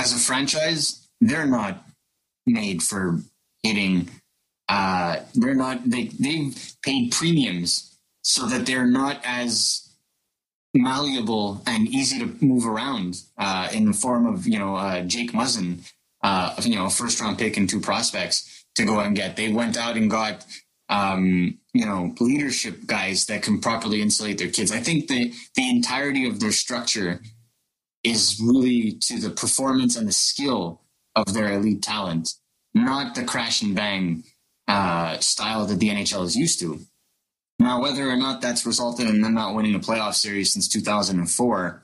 [0.00, 1.84] as a franchise, they're not
[2.46, 3.20] made for
[3.62, 4.08] hitting.
[4.68, 5.88] Uh, they're not.
[5.88, 9.88] They they've paid premiums so that they're not as
[10.72, 15.32] malleable and easy to move around uh, in the form of you know uh, Jake
[15.32, 15.80] Muzzin,
[16.22, 19.36] uh, you know, first round pick and two prospects to go and get.
[19.36, 20.46] They went out and got
[20.88, 24.72] um, you know leadership guys that can properly insulate their kids.
[24.72, 27.20] I think the the entirety of their structure
[28.02, 30.80] is really to the performance and the skill
[31.14, 32.34] of their elite talent,
[32.74, 34.24] not the crash and bang
[34.68, 36.80] uh, style that the NHL is used to.
[37.58, 41.82] Now, whether or not that's resulted in them not winning a playoff series since 2004,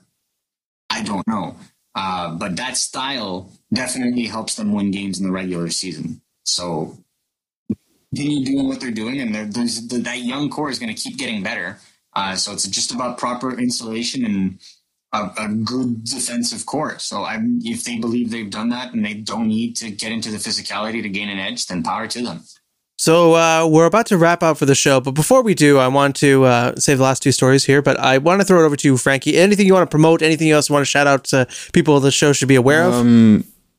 [0.89, 1.55] I don't know.
[1.93, 6.21] Uh, but that style definitely helps them win games in the regular season.
[6.45, 6.97] So
[8.15, 11.43] continue doing what they're doing, and there's that young core is going to keep getting
[11.43, 11.79] better.
[12.13, 14.59] Uh, so it's just about proper insulation and
[15.13, 16.99] a, a, good defensive core.
[16.99, 20.31] So I'm, if they believe they've done that and they don't need to get into
[20.31, 22.43] the physicality to gain an edge, then power to them.
[22.99, 25.87] So uh, we're about to wrap up for the show, but before we do, I
[25.87, 27.83] want to uh, save the last two stories here.
[27.83, 29.37] But I want to throw it over to you, Frankie.
[29.37, 30.23] Anything you want to promote?
[30.23, 33.05] Anything else you want to shout out to people the show should be aware of?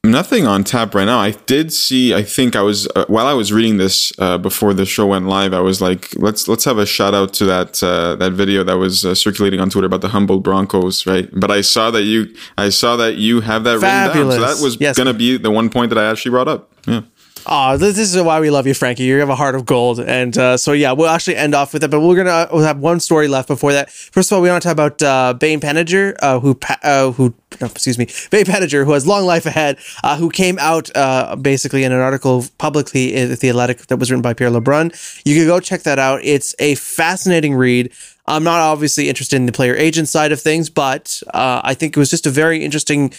[0.05, 1.19] Nothing on tap right now.
[1.19, 2.15] I did see.
[2.15, 5.27] I think I was uh, while I was reading this uh, before the show went
[5.27, 5.53] live.
[5.53, 8.75] I was like, let's let's have a shout out to that uh, that video that
[8.75, 11.29] was uh, circulating on Twitter about the Humboldt Broncos, right?
[11.33, 14.37] But I saw that you I saw that you have that Fabulous.
[14.37, 14.49] written down.
[14.49, 14.97] So that was yes.
[14.97, 16.73] going to be the one point that I actually brought up.
[16.87, 17.03] Yeah.
[17.47, 19.05] Oh, this, is why we love you, Frankie.
[19.05, 21.83] You have a heart of gold, and uh, so yeah, we'll actually end off with
[21.83, 21.91] it.
[21.91, 23.91] But we're gonna we'll have one story left before that.
[23.91, 27.35] First of all, we want to talk about uh, Bayne Pettinger, uh, who uh, who
[27.61, 31.37] no, excuse me, Bayne Pettinger, who has long life ahead, uh, who came out uh,
[31.37, 35.23] basically in an article publicly in the Athletic that was written by Pierre LeBrun.
[35.25, 36.21] You can go check that out.
[36.25, 37.93] It's a fascinating read.
[38.27, 42.01] I'm not obviously interested in the player agent side of things, but I think it
[42.01, 43.13] was just a very interesting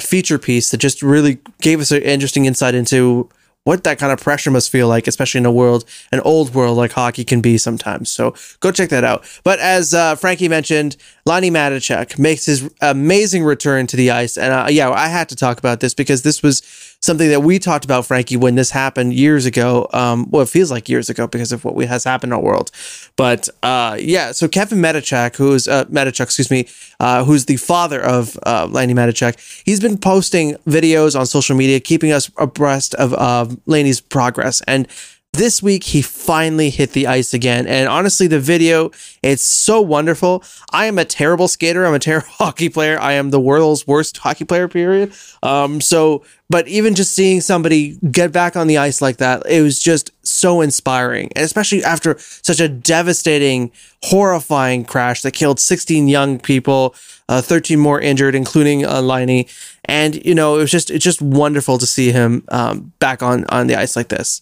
[0.00, 3.28] feature piece that just really gave us an interesting insight into
[3.66, 6.76] what that kind of pressure must feel like, especially in a world, an old world
[6.76, 8.12] like hockey can be sometimes.
[8.12, 9.28] So go check that out.
[9.42, 10.96] But as uh, Frankie mentioned,
[11.26, 14.38] Lonnie Matechuk makes his amazing return to the ice.
[14.38, 16.60] And uh, yeah, I had to talk about this because this was
[17.00, 19.88] something that we talked about, Frankie, when this happened years ago.
[19.92, 22.70] Um, well, it feels like years ago because of what has happened in our world.
[23.16, 26.68] But uh, yeah, so Kevin Metachak, who's uh, Matechuk, excuse me,
[27.00, 31.80] uh, who's the father of uh, Layne Matechuk, he's been posting videos on social media,
[31.80, 34.62] keeping us abreast of uh, Layne's progress.
[34.62, 34.88] And
[35.36, 37.66] this week he finally hit the ice again.
[37.66, 38.90] And honestly the video
[39.22, 40.42] it's so wonderful.
[40.72, 41.84] I am a terrible skater.
[41.84, 42.98] I'm a terrible hockey player.
[43.00, 45.12] I am the world's worst hockey player period.
[45.42, 49.60] Um so but even just seeing somebody get back on the ice like that it
[49.62, 51.30] was just so inspiring.
[51.36, 53.72] And especially after such a devastating
[54.04, 56.94] horrifying crash that killed 16 young people
[57.28, 59.46] uh, 13 more injured including uh, Layne.
[59.84, 63.44] And you know it was just it's just wonderful to see him um, back on
[63.50, 64.40] on the ice like this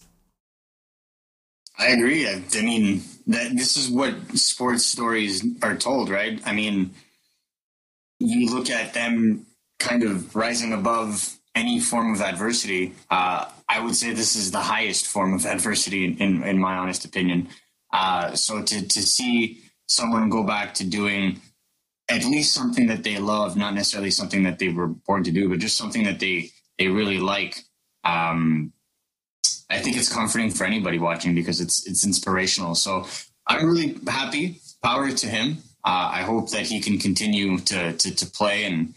[1.77, 2.27] I agree.
[2.27, 6.41] I, I mean, that this is what sports stories are told, right?
[6.45, 6.91] I mean,
[8.19, 9.45] you look at them
[9.79, 12.93] kind of rising above any form of adversity.
[13.09, 16.75] Uh, I would say this is the highest form of adversity, in, in, in my
[16.75, 17.49] honest opinion.
[17.91, 21.39] Uh, so to, to see someone go back to doing
[22.09, 25.49] at least something that they love, not necessarily something that they were born to do,
[25.49, 27.63] but just something that they, they really like,
[28.03, 28.71] um,
[29.69, 32.75] I think it's comforting for anybody watching because it's it's inspirational.
[32.75, 33.07] So
[33.47, 34.61] I'm really happy.
[34.83, 35.57] Power to him.
[35.83, 38.93] Uh, I hope that he can continue to, to to play and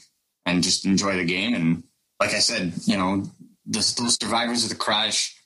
[0.47, 1.55] and just enjoy the game.
[1.55, 1.85] And
[2.21, 3.25] like I said, you know,
[3.67, 5.37] the, those survivors of the crash,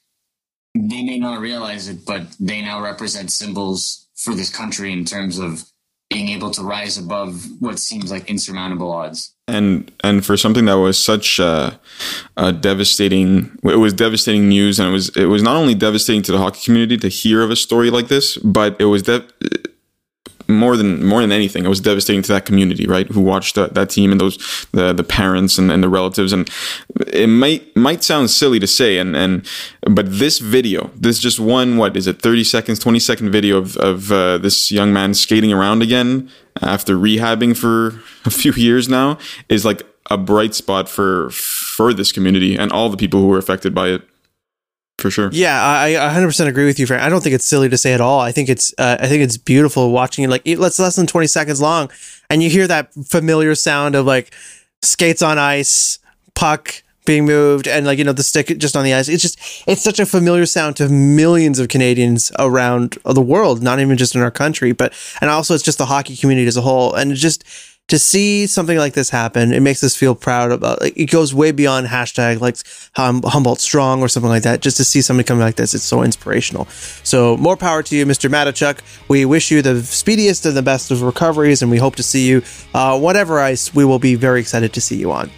[0.75, 5.39] they may not realize it, but they now represent symbols for this country in terms
[5.39, 5.65] of
[6.13, 9.35] being able to rise above what seems like insurmountable odds.
[9.49, 11.79] And and for something that was such a,
[12.37, 16.33] a, devastating, it was devastating news, and it was it was not only devastating to
[16.33, 19.27] the hockey community to hear of a story like this, but it was de-
[20.49, 23.09] more than more than anything, it was devastating to that community, right?
[23.09, 26.33] Who watched that, that team and those the the parents and, and the relatives.
[26.33, 26.51] And
[27.09, 29.47] it might might sound silly to say, and and
[29.83, 33.77] but this video, this just one what is it, thirty seconds, twenty second video of
[33.79, 36.31] of uh, this young man skating around again
[36.61, 39.19] after rehabbing for a few years now,
[39.49, 43.39] is like a bright spot for for this community and all the people who were
[43.39, 44.03] affected by it
[45.03, 45.29] for sure.
[45.33, 47.03] Yeah, I, 100% agree with you, Frank.
[47.03, 48.21] I don't think it's silly to say at all.
[48.21, 50.31] I think it's uh, I think it's beautiful watching it.
[50.31, 51.91] Like it's less than 20 seconds long,
[52.31, 54.33] and you hear that familiar sound of like
[54.81, 55.99] skates on ice,
[56.35, 59.09] puck being moved, and like you know the stick just on the ice.
[59.09, 63.81] It's just it's such a familiar sound to millions of Canadians around the world, not
[63.81, 66.63] even just in our country, but and also it's just the hockey community as a
[66.63, 67.45] whole, and just
[67.89, 70.81] to see something like this happen, it makes us feel proud about.
[70.81, 72.57] Like, it goes way beyond hashtag like
[72.95, 74.61] hum, Humboldt strong or something like that.
[74.61, 76.67] Just to see somebody come like this, it's so inspirational.
[77.03, 78.31] So more power to you, Mr.
[78.31, 78.81] Matechuk.
[79.09, 82.27] We wish you the speediest and the best of recoveries, and we hope to see
[82.27, 85.31] you uh, whatever ice we will be very excited to see you on.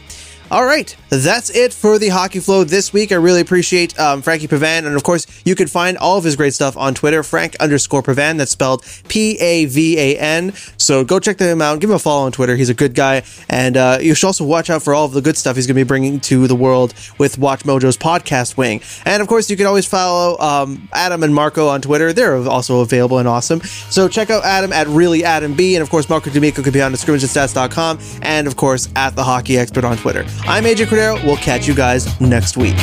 [0.54, 3.10] All right, that's it for the Hockey Flow this week.
[3.10, 6.36] I really appreciate um, Frankie Pavan, and of course, you can find all of his
[6.36, 8.38] great stuff on Twitter, Frank underscore Pavan.
[8.38, 10.52] That's spelled P A V A N.
[10.76, 11.80] So go check him out.
[11.80, 12.54] Give him a follow on Twitter.
[12.54, 15.20] He's a good guy, and uh, you should also watch out for all of the
[15.20, 18.80] good stuff he's going to be bringing to the world with WatchMojo's podcast wing.
[19.04, 22.12] And of course, you can always follow um, Adam and Marco on Twitter.
[22.12, 23.60] They're also available and awesome.
[23.90, 26.80] So check out Adam at really Adam B, and of course, Marco D'Amico can be
[26.80, 30.24] on at scrimmagestats.com, and of course at the Hockey Expert on Twitter.
[30.46, 31.22] I'm AJ Cordero.
[31.24, 32.76] We'll catch you guys next week.